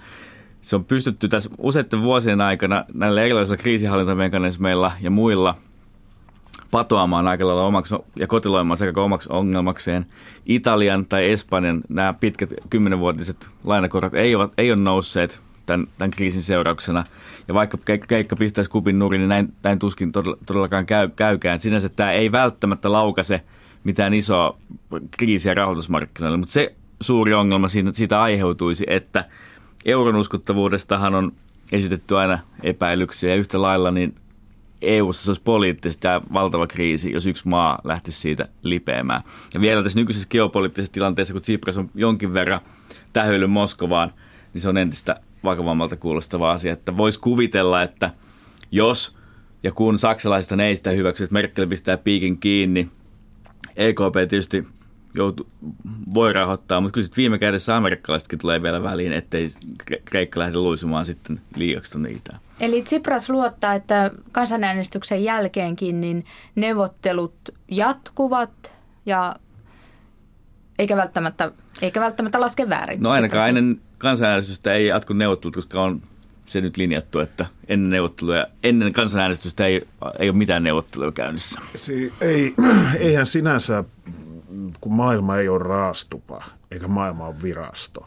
se 0.60 0.76
on 0.76 0.84
pystytty 0.84 1.28
tässä 1.28 1.50
useiden 1.58 2.02
vuosien 2.02 2.40
aikana 2.40 2.84
näillä 2.94 3.22
erilaisilla 3.22 3.56
kriisihallintamekanismeilla 3.56 4.92
ja 5.00 5.10
muilla 5.10 5.54
patoamaan 6.70 7.28
aika 7.28 7.46
lailla 7.46 7.66
omaksi 7.66 7.94
ja 8.16 8.26
kotiloimaan 8.26 8.76
sekä 8.76 9.00
omaksi 9.00 9.28
ongelmakseen. 9.32 10.06
Italian 10.46 11.06
tai 11.06 11.30
Espanjan 11.30 11.80
nämä 11.88 12.12
pitkät 12.12 12.54
kymmenenvuotiset 12.70 13.50
lainakorot 13.64 14.14
ei 14.14 14.34
ole, 14.34 14.48
ei 14.58 14.72
ole 14.72 14.80
nousseet 14.80 15.40
tämän, 15.66 15.86
tämän 15.98 16.10
kriisin 16.10 16.42
seurauksena. 16.42 17.04
Ja 17.48 17.54
vaikka 17.54 17.78
keikka 18.08 18.36
pistäisi 18.36 18.70
kupin 18.70 18.98
nurin, 18.98 19.18
niin 19.18 19.28
näin, 19.28 19.52
näin 19.62 19.78
tuskin 19.78 20.12
todellakaan 20.46 20.86
käy, 20.86 21.08
käykään. 21.16 21.60
Sinänsä 21.60 21.88
tämä 21.88 22.12
ei 22.12 22.32
välttämättä 22.32 22.92
laukase 22.92 23.40
mitään 23.84 24.14
isoa 24.14 24.58
kriisiä 25.10 25.54
rahoitusmarkkinoilla, 25.54 26.38
mutta 26.38 26.52
se 26.52 26.74
suuri 27.00 27.34
ongelma 27.34 27.68
siitä, 27.68 27.92
siitä 27.92 28.22
aiheutuisi, 28.22 28.84
että 28.86 29.24
euron 29.86 30.16
uskottavuudestahan 30.16 31.14
on 31.14 31.32
esitetty 31.72 32.18
aina 32.18 32.38
epäilyksiä 32.62 33.30
ja 33.30 33.36
yhtä 33.36 33.62
lailla 33.62 33.90
niin 33.90 34.14
EU-ssa 34.82 35.24
se 35.24 35.30
olisi 35.30 35.42
poliittisesti 35.42 36.02
tämä 36.02 36.20
valtava 36.32 36.66
kriisi, 36.66 37.12
jos 37.12 37.26
yksi 37.26 37.48
maa 37.48 37.78
lähtisi 37.84 38.20
siitä 38.20 38.48
lipeämään. 38.62 39.22
Ja 39.54 39.60
vielä 39.60 39.82
tässä 39.82 39.98
nykyisessä 39.98 40.28
geopoliittisessa 40.28 40.92
tilanteessa, 40.92 41.34
kun 41.34 41.42
Tsipras 41.42 41.76
on 41.76 41.90
jonkin 41.94 42.34
verran 42.34 42.60
tähyillyt 43.12 43.50
Moskovaan, 43.50 44.12
niin 44.52 44.62
se 44.62 44.68
on 44.68 44.76
entistä 44.76 45.20
vakavammalta 45.44 45.96
kuulostava 45.96 46.52
asia, 46.52 46.72
että 46.72 46.96
voisi 46.96 47.20
kuvitella, 47.20 47.82
että 47.82 48.10
jos 48.70 49.18
ja 49.62 49.72
kun 49.72 49.98
saksalaiset 49.98 50.60
ei 50.60 50.76
sitä 50.76 50.90
hyväksy, 50.90 51.24
että 51.24 51.32
Merkel 51.32 51.66
pistää 51.66 51.96
piikin 51.96 52.38
kiinni, 52.38 52.88
EKP 53.76 54.14
tietysti 54.28 54.66
joutu, 55.16 55.46
voi 56.14 56.32
rahoittaa, 56.32 56.80
mutta 56.80 56.94
kyllä 56.94 57.08
viime 57.16 57.38
kädessä 57.38 57.76
amerikkalaisetkin 57.76 58.38
tulee 58.38 58.62
vielä 58.62 58.82
väliin, 58.82 59.12
ettei 59.12 59.48
Kreikka 60.04 60.40
lähde 60.40 60.58
luisumaan 60.58 61.06
sitten 61.06 61.40
liiaksi 61.56 61.92
tuonne 61.92 62.10
itään. 62.10 62.40
Eli 62.60 62.82
Tsipras 62.82 63.30
luottaa, 63.30 63.74
että 63.74 64.10
kansanäänestyksen 64.32 65.24
jälkeenkin 65.24 66.00
niin 66.00 66.24
neuvottelut 66.54 67.34
jatkuvat 67.68 68.72
ja 69.06 69.36
eikä 70.78 70.96
välttämättä, 70.96 71.52
eikä 71.82 72.00
välttämättä 72.00 72.40
laske 72.40 72.68
väärin. 72.68 73.02
No 73.02 73.10
ainakaan 73.10 73.48
ennen 73.48 73.80
kansanäänestystä 73.98 74.74
ei 74.74 74.86
jatku 74.86 75.12
neuvottelut, 75.12 75.54
koska 75.54 75.82
on 75.82 76.02
se 76.46 76.60
nyt 76.60 76.76
linjattu, 76.76 77.20
että 77.20 77.46
ennen 77.68 77.90
neuvotteluja, 77.90 78.46
ennen 78.62 78.92
kansanäänestystä 78.92 79.66
ei, 79.66 79.88
ei 80.18 80.28
ole 80.28 80.38
mitään 80.38 80.62
neuvotteluja 80.62 81.12
käynnissä. 81.12 81.60
Si- 81.76 82.12
ei, 82.20 82.54
eihän 82.98 83.26
sinänsä, 83.26 83.84
kun 84.80 84.92
maailma 84.92 85.36
ei 85.36 85.48
ole 85.48 85.58
raastupa, 85.62 86.44
eikä 86.70 86.88
maailma 86.88 87.26
ole 87.26 87.42
virasto. 87.42 88.06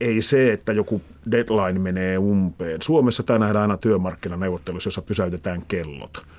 Ei 0.00 0.22
se, 0.22 0.52
että 0.52 0.72
joku 0.72 1.02
deadline 1.30 1.78
menee 1.78 2.18
umpeen. 2.18 2.82
Suomessa 2.82 3.22
tämä 3.22 3.38
nähdään 3.38 3.62
aina 3.62 3.76
työmarkkinaneuvottelussa, 3.76 4.88
jossa 4.88 5.02
pysäytetään 5.02 5.62
kellot– 5.68 6.18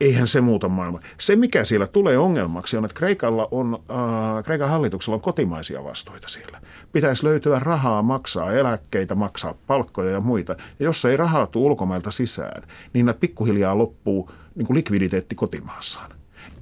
eihän 0.00 0.28
se 0.28 0.40
muuta 0.40 0.68
maailmaa. 0.68 1.00
Se, 1.18 1.36
mikä 1.36 1.64
siellä 1.64 1.86
tulee 1.86 2.18
ongelmaksi, 2.18 2.76
on, 2.76 2.84
että 2.84 2.98
Kreikalla 2.98 3.48
on, 3.50 3.78
äh, 3.90 4.44
Kreikan 4.44 4.68
hallituksella 4.68 5.14
on 5.14 5.20
kotimaisia 5.20 5.84
vastuita 5.84 6.28
siellä. 6.28 6.60
Pitäisi 6.92 7.24
löytyä 7.24 7.58
rahaa 7.58 8.02
maksaa 8.02 8.52
eläkkeitä, 8.52 9.14
maksaa 9.14 9.54
palkkoja 9.66 10.10
ja 10.10 10.20
muita. 10.20 10.52
Ja 10.52 10.84
jos 10.84 11.04
ei 11.04 11.16
rahaa 11.16 11.46
tule 11.46 11.66
ulkomailta 11.66 12.10
sisään, 12.10 12.62
niin 12.92 13.14
pikkuhiljaa 13.20 13.78
loppuu 13.78 14.30
niin 14.54 14.66
kuin 14.66 14.76
likviditeetti 14.76 15.34
kotimaassaan. 15.34 16.10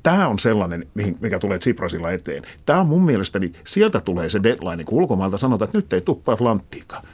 Tämä 0.05 0.29
on 0.29 0.39
sellainen, 0.39 0.87
mikä 1.21 1.39
tulee 1.39 1.59
Tsiprasilla 1.59 2.13
eteen. 2.13 2.43
Tämä 2.67 2.81
on 2.81 2.87
mun 2.87 3.03
mielestäni, 3.03 3.53
sieltä 3.65 4.01
tulee 4.01 4.31
se 4.31 4.43
deadline, 4.43 4.85
kun 4.85 4.99
ulkomailta 4.99 5.39
sanotaan, 5.39 5.67
että 5.67 5.79
nyt 5.79 5.93
ei 5.93 6.01
tuppaa 6.01 6.37
lanttiikaan 6.41 7.05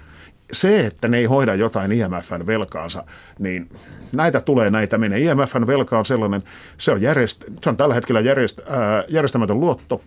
se, 0.53 0.87
että 0.87 1.09
ne 1.09 1.18
ei 1.18 1.24
hoida 1.24 1.55
jotain 1.55 1.92
IMFn 1.92 2.46
velkaansa, 2.46 3.05
niin 3.38 3.68
näitä 4.12 4.40
tulee, 4.40 4.70
näitä 4.70 4.98
menee. 4.98 5.20
IMFn 5.20 5.66
velka 5.66 5.98
on 5.98 6.05
sellainen, 6.05 6.42
se 6.79 6.92
on, 6.92 7.03
järjest, 7.03 7.44
se 7.62 7.70
on 7.70 7.76
tällä 7.76 7.94
hetkellä 7.94 8.20
järjest, 8.20 8.61
ää, 8.68 9.05
järjestämätön 9.09 9.61
luotto. 9.61 10.03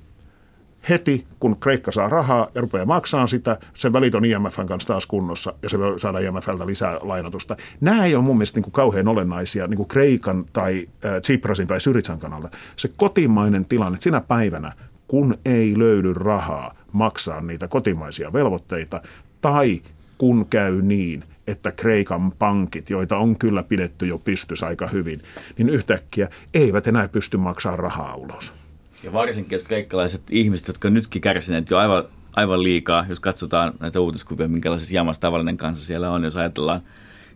Heti, 0.89 1.27
kun 1.39 1.59
Kreikka 1.59 1.91
saa 1.91 2.09
rahaa 2.09 2.47
ja 2.55 2.61
rupeaa 2.61 2.85
maksamaan 2.85 3.27
sitä, 3.27 3.57
sen 3.73 3.93
välit 3.93 4.15
on 4.15 4.25
IMFn 4.25 4.67
kanssa 4.67 4.87
taas 4.87 5.05
kunnossa 5.05 5.53
ja 5.61 5.69
se 5.69 5.79
voi 5.79 5.99
saada 5.99 6.19
IMFltä 6.19 6.65
lisää 6.65 6.99
lainatusta. 7.01 7.57
Nämä 7.81 8.05
ei 8.05 8.15
ole 8.15 8.23
mun 8.23 8.37
mielestä 8.37 8.57
niin 8.57 8.63
kuin 8.63 8.73
kauhean 8.73 9.07
olennaisia 9.07 9.67
niin 9.67 9.77
kuin 9.77 9.87
Kreikan 9.87 10.45
tai 10.53 10.87
äh, 11.05 11.21
Tsiprasin 11.21 11.67
tai 11.67 11.81
Syritsan 11.81 12.19
kannalta. 12.19 12.49
Se 12.75 12.89
kotimainen 12.97 13.65
tilanne 13.65 13.97
sinä 14.01 14.21
päivänä, 14.21 14.71
kun 15.07 15.37
ei 15.45 15.73
löydy 15.77 16.13
rahaa 16.13 16.75
maksaa 16.91 17.41
niitä 17.41 17.67
kotimaisia 17.67 18.33
velvoitteita 18.33 19.01
tai 19.41 19.81
kun 20.17 20.45
käy 20.49 20.81
niin, 20.81 21.23
että 21.47 21.71
Kreikan 21.71 22.31
pankit, 22.31 22.89
joita 22.89 23.17
on 23.17 23.35
kyllä 23.35 23.63
pidetty 23.63 24.07
jo 24.07 24.17
pystys 24.17 24.63
aika 24.63 24.87
hyvin, 24.87 25.21
niin 25.57 25.69
yhtäkkiä 25.69 26.29
eivät 26.53 26.87
enää 26.87 27.07
pysty 27.07 27.37
maksamaan 27.37 27.79
rahaa 27.79 28.15
ulos. 28.15 28.53
Ja 29.03 29.13
varsinkin 29.13 29.55
jos 29.55 29.67
kreikkalaiset 29.67 30.21
ihmiset, 30.31 30.67
jotka 30.67 30.89
nytkin 30.89 31.21
kärsineet 31.21 31.69
jo 31.69 31.77
aivan, 31.77 32.03
aivan 32.35 32.63
liikaa, 32.63 33.05
jos 33.09 33.19
katsotaan 33.19 33.73
näitä 33.79 33.99
uutiskuvia, 33.99 34.47
minkälaisessa 34.47 34.95
jamassa 34.95 35.21
tavallinen 35.21 35.57
kansa 35.57 35.85
siellä 35.85 36.11
on, 36.11 36.23
jos 36.23 36.37
ajatellaan, 36.37 36.81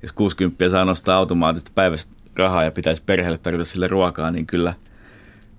jos 0.01 0.11
60 0.11 0.69
saa 0.69 0.85
nostaa 0.85 1.17
automaattisesti 1.17 1.71
päivästä 1.75 2.13
rahaa 2.35 2.63
ja 2.63 2.71
pitäisi 2.71 3.03
perheelle 3.05 3.37
tarjota 3.37 3.65
sille 3.65 3.87
ruokaa, 3.87 4.31
niin 4.31 4.47
kyllä, 4.47 4.73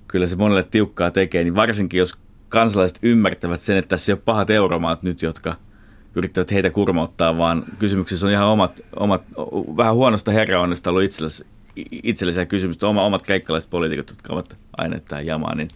kyllä 0.08 0.26
se 0.26 0.36
monelle 0.36 0.62
tiukkaa 0.62 1.10
tekee. 1.10 1.44
Niin 1.44 1.54
varsinkin 1.54 1.98
jos 1.98 2.14
kansalaiset 2.48 2.98
ymmärtävät 3.02 3.60
sen, 3.60 3.76
että 3.76 3.88
tässä 3.88 4.12
ei 4.12 4.14
ole 4.14 4.22
pahat 4.24 4.50
euromaat 4.50 5.02
nyt, 5.02 5.22
jotka– 5.22 5.54
yrittävät 6.18 6.52
heitä 6.52 6.70
kurmouttaa, 6.70 7.38
vaan 7.38 7.64
kysymyksessä 7.78 8.26
on 8.26 8.32
ihan 8.32 8.46
omat, 8.46 8.80
omat 8.96 9.22
vähän 9.76 9.94
huonosta 9.94 10.30
herraonnesta 10.30 10.90
ollut 10.90 11.02
itsellesi, 11.02 11.46
itsellisiä 11.90 12.46
kysymyksiä, 12.46 12.88
oma, 12.88 13.04
omat 13.04 13.22
kreikkalaiset 13.22 13.70
poliitikot, 13.70 14.08
jotka 14.08 14.32
ovat 14.32 14.56
aineet 14.78 15.04
tähän 15.04 15.26
jamaan, 15.26 15.56
niin 15.56 15.68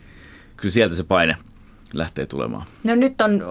kyllä 0.62 0.72
sieltä 0.72 0.94
se 0.94 1.04
paine 1.04 1.36
lähtee 1.94 2.26
tulemaan. 2.26 2.66
No 2.84 2.94
nyt 2.94 3.20
on 3.20 3.42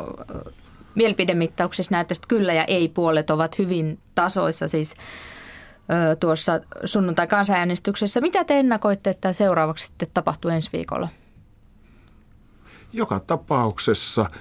mielipidemittauksessa 0.95 1.95
näyttäisi, 1.95 2.19
että 2.19 2.27
kyllä 2.27 2.53
ja 2.53 2.65
ei 2.65 2.87
puolet 2.87 3.29
ovat 3.29 3.57
hyvin 3.57 3.99
tasoissa 4.15 4.67
siis 4.67 4.93
tuossa 6.19 6.59
sunnuntai-kansanäänestyksessä. 6.85 8.21
Mitä 8.21 8.43
te 8.43 8.59
ennakoitte, 8.59 9.09
että 9.09 9.33
seuraavaksi 9.33 9.85
sitten 9.85 10.07
tapahtuu 10.13 10.51
ensi 10.51 10.69
viikolla? 10.73 11.07
Joka 12.93 13.19
tapauksessa– 13.19 14.25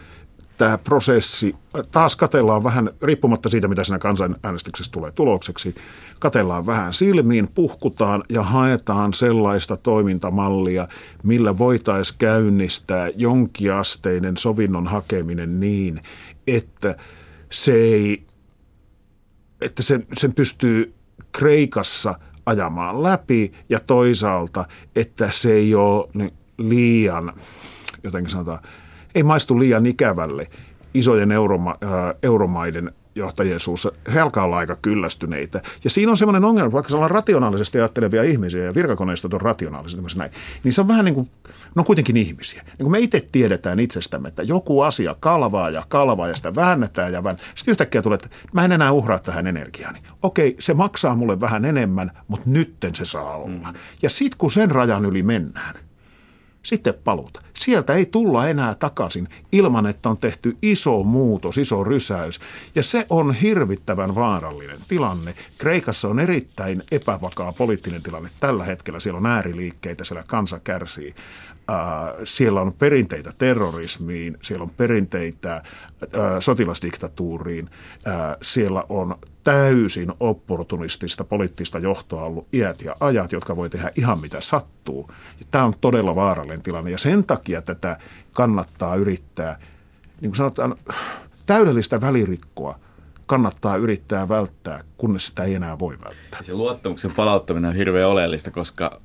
tämä 0.61 0.79
prosessi, 0.79 1.57
taas 1.92 2.16
katellaan 2.16 2.64
vähän, 2.64 2.90
riippumatta 3.03 3.49
siitä, 3.49 3.68
mitä 3.68 3.85
siinä 3.85 3.99
kansanäänestyksessä 3.99 4.92
tulee 4.92 5.12
tulokseksi, 5.12 5.75
katellaan 6.18 6.66
vähän 6.66 6.92
silmiin, 6.92 7.49
puhkutaan 7.49 8.23
ja 8.29 8.42
haetaan 8.42 9.14
sellaista 9.14 9.77
toimintamallia, 9.77 10.88
millä 11.23 11.59
voitaisiin 11.59 12.18
käynnistää 12.18 13.09
jonkiasteinen 13.16 14.37
sovinnon 14.37 14.87
hakeminen 14.87 15.61
niin, 15.61 16.03
että 16.46 16.96
se 17.51 17.73
ei, 17.73 18.27
että 19.61 19.83
sen, 19.83 20.07
sen 20.18 20.33
pystyy 20.33 20.94
Kreikassa 21.33 22.14
ajamaan 22.46 23.03
läpi 23.03 23.53
ja 23.68 23.81
toisaalta, 23.81 24.64
että 24.96 25.31
se 25.33 25.53
ei 25.53 25.75
ole 25.75 26.31
liian, 26.59 27.33
jotenkin 28.05 28.31
sanotaan, 28.31 28.59
ei 29.14 29.23
maistu 29.23 29.59
liian 29.59 29.87
ikävälle 29.87 30.46
isojen 30.94 31.33
euroma, 31.33 31.70
äh, 31.70 32.14
euromaiden 32.23 32.92
johtajien 33.14 33.61
suussa. 33.61 33.92
He 34.14 34.20
alkaa 34.20 34.44
olla 34.44 34.59
aika 34.59 34.77
kyllästyneitä. 34.77 35.62
Ja 35.85 35.90
siinä 35.90 36.11
on 36.11 36.16
semmoinen 36.16 36.44
ongelma, 36.44 36.73
vaikka 36.73 36.99
on 36.99 37.11
rationaalisesti 37.11 37.79
ajattelevia 37.79 38.23
ihmisiä 38.23 38.64
ja 38.64 38.75
virkakoneistot 38.75 39.35
on 39.35 39.40
rationaalisesti 39.40 40.18
näin, 40.18 40.31
niin 40.64 40.73
se 40.73 40.81
on 40.81 40.88
vähän 40.88 41.05
niin 41.05 41.14
kuin, 41.14 41.31
no 41.75 41.85
kuitenkin 41.85 42.16
ihmisiä. 42.16 42.62
Niin 42.62 42.77
kuin 42.79 42.90
me 42.90 42.99
itse 42.99 43.29
tiedetään 43.33 43.81
itsestämme, 43.81 44.29
että 44.29 44.42
joku 44.42 44.81
asia 44.81 45.16
kalvaa 45.20 45.70
ja 45.70 45.85
kalvaa 45.88 46.29
ja 46.29 46.37
sitä 46.37 46.55
väännetään 46.55 47.12
ja 47.12 47.25
väännetään. 47.25 47.53
Sitten 47.55 47.73
yhtäkkiä 47.73 48.03
tulee, 48.03 48.14
että 48.14 48.29
mä 48.53 48.64
en 48.64 48.73
enää 48.73 48.92
uhraa 48.92 49.18
tähän 49.18 49.46
energiaani. 49.46 49.99
Okei, 50.23 50.57
se 50.59 50.75
maksaa 50.75 51.16
mulle 51.16 51.40
vähän 51.40 51.64
enemmän, 51.64 52.11
mutta 52.29 52.51
nytten 52.51 52.94
se 52.94 53.05
saa 53.05 53.37
olla. 53.37 53.68
Mm. 53.68 53.79
Ja 54.03 54.11
sitten 54.11 54.38
kun 54.38 54.51
sen 54.51 54.70
rajan 54.70 55.05
yli 55.05 55.23
mennään– 55.23 55.75
sitten 56.62 56.94
paluuta. 57.05 57.42
Sieltä 57.55 57.92
ei 57.92 58.07
tulla 58.07 58.49
enää 58.49 58.75
takaisin 58.75 59.29
ilman, 59.53 59.87
että 59.87 60.09
on 60.09 60.16
tehty 60.16 60.57
iso 60.62 61.03
muutos, 61.03 61.59
iso 61.59 61.85
rysäys. 61.85 62.40
Ja 62.75 62.83
se 62.83 63.07
on 63.11 63.35
hirvittävän 63.35 64.14
vaarallinen 64.14 64.79
tilanne. 64.88 65.35
Kreikassa 65.59 66.09
on 66.09 66.20
erittäin 66.20 66.83
epävakaa 66.90 67.53
poliittinen 67.53 68.03
tilanne 68.03 68.29
tällä 68.40 68.64
hetkellä. 68.64 69.01
Siellä 69.01 69.18
on 69.18 69.27
ääriliikkeitä, 69.27 70.05
siellä 70.05 70.25
kansa 70.27 70.61
kärsii. 70.64 71.14
Siellä 72.25 72.61
on 72.61 72.73
perinteitä 72.73 73.33
terrorismiin, 73.38 74.37
siellä 74.42 74.62
on 74.62 74.70
perinteitä 74.70 75.62
sotilasdiktatuuriin, 76.40 77.70
siellä 78.42 78.85
on 78.88 79.18
täysin 79.44 80.12
opportunistista 80.20 81.24
poliittista 81.24 81.79
johtoa 81.79 82.24
ollut 82.24 82.48
iät 82.53 82.83
ja 82.83 82.96
ajat, 83.00 83.33
jotka 83.33 83.57
voi 83.57 83.70
tehdä 83.70 83.90
ihan 83.96 84.20
mitä 84.20 84.40
sattuu. 84.40 85.11
Tämä 85.50 85.64
on 85.64 85.74
todella 85.81 86.14
vaarallinen 86.14 86.62
tilanne 86.62 86.90
ja 86.90 86.98
sen 86.98 87.24
takia 87.24 87.62
tätä 87.62 87.98
kannattaa 88.33 88.96
yrittää, 88.96 89.59
niin 90.20 90.31
kuin 90.31 90.37
sanotaan, 90.37 90.74
täydellistä 91.46 92.00
välirikkoa 92.00 92.79
kannattaa 93.26 93.76
yrittää 93.76 94.29
välttää, 94.29 94.85
kunnes 94.96 95.26
sitä 95.26 95.44
ei 95.44 95.55
enää 95.55 95.79
voi 95.79 95.98
välttää. 96.05 96.42
Se 96.42 96.55
luottamuksen 96.55 97.12
palauttaminen 97.12 97.68
on 97.68 97.76
hirveän 97.76 98.09
oleellista, 98.09 98.50
koska 98.50 99.00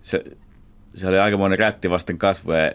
se, 0.00 0.24
se 0.94 1.08
oli 1.08 1.18
aikamoinen 1.18 1.58
rätti 1.58 1.90
vasten 1.90 2.18
kasvoja 2.18 2.72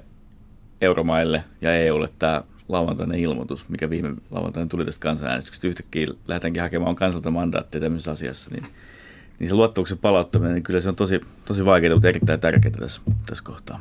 euromaille 0.82 1.44
ja 1.62 1.76
EUlle 1.76 2.10
tämä 2.20 2.44
lauantainen 2.70 3.20
ilmoitus, 3.20 3.70
mikä 3.70 3.90
viime 3.90 4.14
lauantaina 4.32 4.70
tuli 4.70 4.86
tästä 4.86 5.02
kansanäänestyksestä. 5.02 5.68
Yhtäkkiä 5.68 6.08
lähdetäänkin 6.28 6.62
hakemaan 6.62 6.96
kansalta 6.96 7.32
mandaatteja 7.32 7.82
tämmöisessä 7.82 8.12
asiassa, 8.12 8.50
niin, 8.54 8.66
niin 9.40 9.50
se 9.50 9.56
luottamuksen 9.56 9.98
palauttaminen, 9.98 10.54
niin 10.54 10.64
kyllä 10.64 10.80
se 10.82 10.90
on 10.90 10.96
tosi, 10.96 11.22
tosi 11.46 11.66
vaikeaa, 11.66 11.96
mutta 11.96 12.08
erittäin 12.08 12.40
tärkeää 12.40 12.78
tässä, 12.80 13.02
tässä 13.26 13.44
kohtaa. 13.44 13.80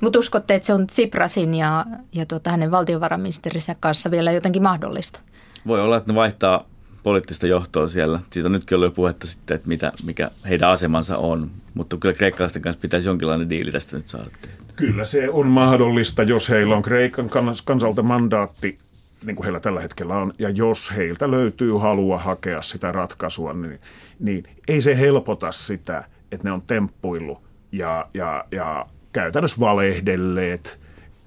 Mutta 0.00 0.18
uskotte, 0.18 0.54
että 0.54 0.66
se 0.66 0.74
on 0.74 0.86
Tsiprasin 0.86 1.54
ja, 1.54 1.84
ja 2.12 2.26
tuota, 2.26 2.50
hänen 2.50 2.70
valtiovarainministerinsä 2.70 3.76
kanssa 3.80 4.10
vielä 4.10 4.32
jotenkin 4.32 4.62
mahdollista? 4.62 5.20
Voi 5.66 5.80
olla, 5.80 5.96
että 5.96 6.12
ne 6.12 6.16
vaihtaa 6.16 6.64
poliittista 7.06 7.46
johtoa 7.46 7.88
siellä. 7.88 8.20
Siitä 8.32 8.48
on 8.48 8.52
nytkin 8.52 8.76
ollut 8.76 8.86
jo 8.86 8.94
puhetta 8.94 9.26
sitten, 9.26 9.54
että 9.54 9.68
mitä, 9.68 9.92
mikä 10.04 10.30
heidän 10.48 10.70
asemansa 10.70 11.16
on. 11.16 11.50
Mutta 11.74 11.96
kyllä 11.96 12.14
kreikkalaisten 12.14 12.62
kanssa 12.62 12.80
pitäisi 12.80 13.08
jonkinlainen 13.08 13.50
diili 13.50 13.72
tästä 13.72 13.96
nyt 13.96 14.08
saada. 14.08 14.26
Kyllä 14.76 15.04
se 15.04 15.30
on 15.30 15.46
mahdollista, 15.46 16.22
jos 16.22 16.48
heillä 16.48 16.76
on 16.76 16.82
Kreikan 16.82 17.30
kansalta 17.64 18.02
mandaatti, 18.02 18.78
niin 19.24 19.36
kuin 19.36 19.44
heillä 19.44 19.60
tällä 19.60 19.80
hetkellä 19.80 20.16
on, 20.16 20.32
ja 20.38 20.50
jos 20.50 20.92
heiltä 20.96 21.30
löytyy 21.30 21.72
halua 21.72 22.18
hakea 22.18 22.62
sitä 22.62 22.92
ratkaisua, 22.92 23.52
niin, 23.52 23.80
niin 24.20 24.44
ei 24.68 24.82
se 24.82 24.98
helpota 24.98 25.52
sitä, 25.52 26.04
että 26.32 26.48
ne 26.48 26.52
on 26.52 26.62
temppuillut 26.62 27.42
ja, 27.72 28.08
ja, 28.14 28.44
ja 28.50 28.86
käytännössä 29.12 29.60
valehdelleet. 29.60 30.80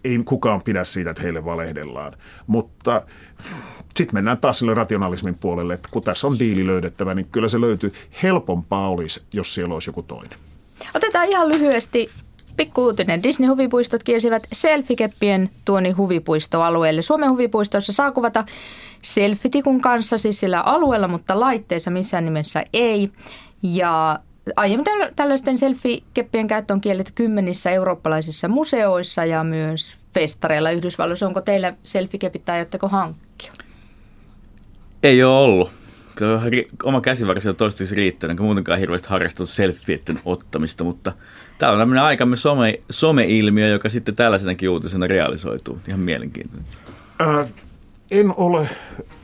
Ei 0.03 0.19
kukaan 0.25 0.61
pidä 0.61 0.83
siitä, 0.83 1.09
että 1.09 1.21
heille 1.21 1.45
valehdellaan. 1.45 2.13
Mutta 2.47 3.01
sitten 3.97 4.13
mennään 4.13 4.37
taas 4.37 4.59
sille 4.59 4.73
rationalismin 4.73 5.35
puolelle, 5.39 5.73
että 5.73 5.89
kun 5.91 6.01
tässä 6.01 6.27
on 6.27 6.39
diili 6.39 6.67
löydettävä, 6.67 7.15
niin 7.15 7.27
kyllä 7.31 7.47
se 7.47 7.61
löytyy. 7.61 7.93
Helpompaa 8.23 8.89
olisi, 8.89 9.23
jos 9.33 9.53
siellä 9.53 9.73
olisi 9.73 9.89
joku 9.89 10.03
toinen. 10.03 10.39
Otetaan 10.95 11.27
ihan 11.27 11.49
lyhyesti 11.49 12.09
Pikku-uutinen. 12.57 13.23
Disney-huvipuistot 13.23 14.03
kielsivät 14.03 14.43
selfikeppien 14.53 15.49
tuoni 15.65 15.91
huvipuistoalueelle. 15.91 17.01
Suomen 17.01 17.31
huvipuistossa 17.31 17.93
saa 17.93 18.11
kuvata 18.11 18.45
selfitikun 19.01 19.81
kanssa 19.81 20.17
siis 20.17 20.39
sillä 20.39 20.61
alueella, 20.61 21.07
mutta 21.07 21.39
laitteessa 21.39 21.91
missään 21.91 22.25
nimessä 22.25 22.63
ei. 22.73 23.11
Ja 23.63 24.19
Aiemmin 24.55 24.85
tällaisten 25.15 25.57
selfie-keppien 25.57 26.47
käyttö 26.47 26.73
on 26.73 26.81
kielletty 26.81 27.11
kymmenissä 27.15 27.71
eurooppalaisissa 27.71 28.47
museoissa 28.47 29.25
ja 29.25 29.43
myös 29.43 29.97
festareilla 30.13 30.71
Yhdysvalloissa. 30.71 31.27
Onko 31.27 31.41
teillä 31.41 31.73
selfie-kepit 31.83 32.45
tai 32.45 32.55
aiotteko 32.55 32.87
hankkia? 32.87 33.53
Ei 35.03 35.23
ole 35.23 35.37
ollut. 35.37 35.71
Kyllä 36.15 36.41
oma 36.83 37.01
käsivarsi 37.01 37.49
on 37.49 37.55
toistaiseksi 37.55 37.95
riittänyt, 37.95 38.31
enkä 38.31 38.43
muutenkaan 38.43 38.79
hirveästi 38.79 39.07
harrastunut 39.09 39.49
selfieiden 39.49 40.19
ottamista, 40.25 40.83
mutta 40.83 41.13
tämä 41.57 41.71
on 41.71 41.79
tämmöinen 41.79 42.03
aikamme 42.03 42.35
some, 42.35 42.79
some-ilmiö, 42.89 43.67
joka 43.67 43.89
sitten 43.89 44.15
tällaisenakin 44.15 44.69
uutisena 44.69 45.07
realisoituu. 45.07 45.79
Ihan 45.87 45.99
mielenkiintoinen. 45.99 46.65
Äh, 47.21 47.47
en 48.11 48.33
ole 48.37 48.69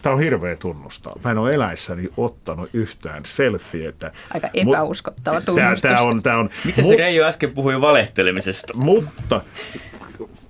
Tämä 0.06 0.14
on 0.14 0.22
hirveä 0.22 0.56
tunnustaa. 0.56 1.14
Mä 1.24 1.32
en 1.32 1.38
ole 1.38 1.54
eläissäni 1.54 2.10
ottanut 2.18 2.70
yhtään 2.74 3.26
selfietä. 3.26 4.12
Aika 4.34 4.50
epäuskottava 4.54 5.42
tunnustus. 5.42 5.82
Tämä, 5.82 5.96
tämä 5.96 6.08
on, 6.08 6.24
tämä 6.24 6.38
on, 6.38 6.50
Miten 6.66 6.86
se 6.86 6.96
Reijo 6.96 7.26
äsken 7.26 7.52
puhui 7.52 7.82
valehtelemisesta? 7.82 8.74
Mutta, 8.78 9.42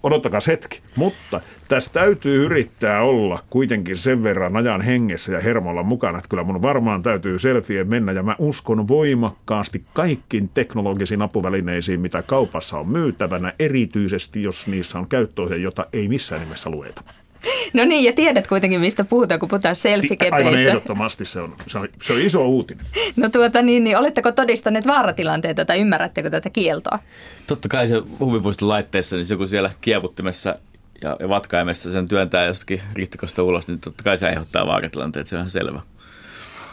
odottakaa 0.04 0.40
hetki, 0.48 0.82
mutta 0.96 1.42
tässä 1.68 1.94
täytyy 1.94 2.46
yrittää 2.46 3.02
olla 3.02 3.44
kuitenkin 3.50 3.98
sen 3.98 4.24
verran 4.24 4.58
ajan 4.58 4.82
hengessä 4.82 5.32
ja 5.32 5.42
hermolla 5.42 5.84
mukana, 5.84 6.18
että 6.18 6.30
kyllä 6.30 6.44
mun 6.44 6.62
varmaan 6.62 7.04
täytyy 7.04 7.40
selfie 7.40 7.84
mennä 7.84 8.12
ja 8.12 8.24
mä 8.24 8.36
uskon 8.40 8.88
voimakkaasti 8.88 9.84
kaikkiin 9.94 10.50
teknologisiin 10.50 11.22
apuvälineisiin, 11.22 12.00
mitä 12.00 12.22
kaupassa 12.22 12.78
on 12.78 12.90
myytävänä, 12.90 13.54
erityisesti 13.60 14.44
jos 14.44 14.68
niissä 14.68 15.00
on 15.00 15.08
käyttöohje, 15.08 15.58
jota 15.58 15.86
ei 15.94 16.08
missään 16.08 16.42
nimessä 16.42 16.70
lueta. 16.70 17.04
No 17.74 17.86
niin, 17.86 18.04
ja 18.04 18.14
tiedät 18.14 18.48
kuitenkin, 18.48 18.80
mistä 18.80 19.04
puhutaan, 19.04 19.40
kun 19.40 19.50
puhutaan 19.50 19.76
selfie-kepeistä. 19.76 20.50
Aivan 20.50 20.68
ehdottomasti 20.68 21.26
se 21.26 21.42
on, 21.42 21.56
se 21.68 21.78
on, 21.78 21.88
se 22.02 22.14
on 22.14 22.22
iso 22.22 22.48
uutinen. 22.48 22.86
No 23.16 23.30
tuota 23.30 23.62
niin, 23.62 23.84
niin 23.84 23.98
oletteko 23.98 24.32
todistaneet 24.32 24.88
vaaratilanteita 24.88 25.66
tai 25.66 25.80
ymmärrättekö 25.80 26.30
tätä 26.30 26.50
kieltoa? 26.50 27.00
Totta 27.48 27.68
kai 27.68 27.88
se 27.88 28.02
huvipuiston 28.20 28.70
laitteessa, 28.70 29.16
niin 29.16 29.28
joku 29.30 29.48
siellä 29.48 29.72
kieputtimessa 29.82 30.56
ja, 31.02 31.18
ja 31.20 31.30
vatkaimessa 31.30 31.94
sen 31.94 32.08
työntää 32.08 32.46
jostakin 32.46 32.82
ristikosta 32.94 33.44
ulos, 33.44 33.68
niin 33.68 33.80
totta 33.80 34.04
kai 34.04 34.18
se 34.18 34.28
aiheuttaa 34.28 34.68
vaaratilanteet, 34.68 35.28
se 35.28 35.36
on 35.36 35.40
ihan 35.40 35.52
selvä. 35.52 35.82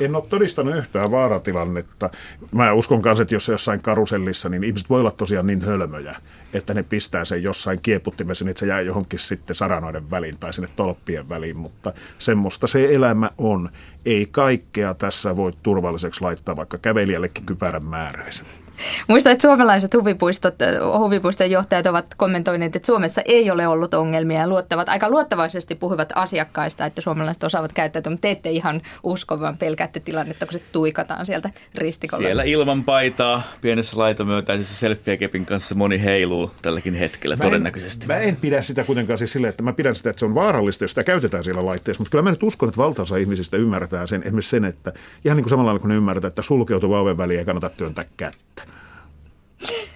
En 0.05 0.17
ole 0.17 0.25
todistanut 0.29 0.77
yhtään 0.77 1.11
vaaratilannetta. 1.11 2.11
Mä 2.53 2.73
uskon 2.73 3.03
kanssa, 3.03 3.23
että 3.23 3.35
jos 3.35 3.49
jossain 3.49 3.83
karusellissa, 3.83 4.49
niin 4.49 4.65
ihmiset 4.65 4.91
voi 4.91 5.01
olla 5.01 5.11
tosiaan 5.11 5.47
niin 5.47 5.65
hölmöjä, 5.65 6.17
että 6.53 6.75
ne 6.75 6.83
pistää 6.83 7.25
sen 7.25 7.43
jossain 7.43 7.81
kieputtimessa, 7.83 8.45
niin 8.45 8.51
että 8.51 8.61
se 8.61 8.67
jää 8.67 8.81
johonkin 8.81 9.19
sitten 9.19 9.57
saranoiden 9.57 10.11
väliin 10.11 10.39
tai 10.41 10.53
sinne 10.53 10.69
tolppien 10.77 11.29
väliin, 11.29 11.57
mutta 11.57 11.93
semmoista 12.19 12.67
se 12.67 12.95
elämä 12.95 13.31
on. 13.39 13.71
Ei 14.07 14.29
kaikkea 14.31 14.95
tässä 14.95 15.37
voi 15.37 15.53
turvalliseksi 15.63 16.21
laittaa, 16.21 16.57
vaikka 16.57 16.79
kävelijällekin 16.79 17.47
kypärän 17.47 17.85
määräisen. 17.85 18.47
Muistan, 19.09 19.33
että 19.33 19.43
suomalaiset 19.43 19.95
huvipuistot, 19.95 20.55
huvipuiston 20.99 21.51
johtajat 21.51 21.87
ovat 21.87 22.15
kommentoineet, 22.17 22.77
että 22.77 22.87
Suomessa 22.87 23.23
ei 23.25 23.51
ole 23.51 23.67
ollut 23.67 23.95
ongelmia 23.95 24.41
ja 24.41 24.49
luottavat, 24.49 24.89
aika 24.89 25.11
luottavaisesti 25.11 25.75
puhuvat 25.75 26.13
asiakkaista, 26.15 26.87
että 26.87 27.01
suomalaiset 27.01 27.45
osaavat 27.45 27.73
käyttäytyä, 27.73 28.11
mutta 28.11 28.23
te 28.23 28.31
ette 28.31 28.51
ihan 28.51 28.83
usko, 29.03 29.41
vaan 29.41 29.57
pelkäätte 29.57 30.01
tilannetta, 30.01 30.47
kun 30.47 30.53
se 30.53 30.63
tuikataan 30.73 31.27
sieltä 31.27 31.51
ristikolla. 31.75 32.27
Siellä 32.27 32.43
ilman 32.43 32.85
paitaa, 32.85 33.43
pienessä 33.61 33.99
laitomyötäisessä 33.99 34.77
selfie-kepin 34.77 35.47
kanssa 35.47 35.75
moni 35.75 36.03
heiluu 36.03 36.51
tälläkin 36.63 36.95
hetkellä 36.95 37.37
mä 37.37 37.45
en, 37.45 37.51
todennäköisesti. 37.51 38.07
Mä 38.07 38.17
en 38.17 38.37
pidä 38.37 38.63
sitä 38.63 38.85
kuitenkaan 38.85 39.19
siis 39.19 39.33
silleen, 39.33 39.49
että 39.49 39.63
mä 39.63 39.73
pidän 39.73 39.95
sitä, 39.95 40.11
että 40.11 40.21
se 40.21 40.27
on 40.27 40.35
vaarallista, 40.35 40.85
jos 40.85 40.91
sitä 40.91 41.05
käytetään 41.05 41.45
siellä 41.45 41.67
laitteessa, 41.67 42.01
mutta 42.01 42.11
kyllä 42.11 42.23
mä 42.23 42.31
nyt 42.31 42.43
uskon, 42.43 42.69
että 42.69 42.83
valtaosa 42.83 43.17
ihmisistä 43.17 43.57
ymmärtää 43.57 44.07
sen, 44.07 44.23
esimerkiksi 44.23 44.51
sen, 44.51 44.65
että 44.65 44.93
ihan 45.25 45.37
niin 45.37 45.45
kuin 45.45 45.51
samalla 45.51 45.79
kun 45.79 45.89
ne 45.89 45.97
ymmärtää, 45.97 46.29
että 46.29 46.43
sulkeutuva 46.43 47.01
oven 47.01 47.19
väliin 47.19 47.39
ei 47.39 47.45
kannata 47.45 47.71
työntää 47.71 48.05
kättä. 48.17 48.63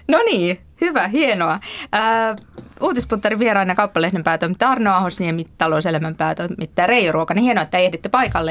No 0.07 0.17
niin, 0.25 0.59
hyvä, 0.81 1.07
hienoa. 1.07 1.59
Ää, 1.91 2.35
Uutispuntarin 2.81 3.39
vieraana 3.39 3.75
kauppalehden 3.75 4.23
päätoimittaja 4.23 4.71
Arno 4.71 4.93
Ahosniemi, 4.93 5.45
talouselämän 5.57 6.15
päätoimittaja 6.15 6.87
Reijo 6.87 7.11
Ruokanen. 7.11 7.43
Hienoa, 7.43 7.63
että 7.63 7.77
ehditte 7.77 8.09
paikalle 8.09 8.45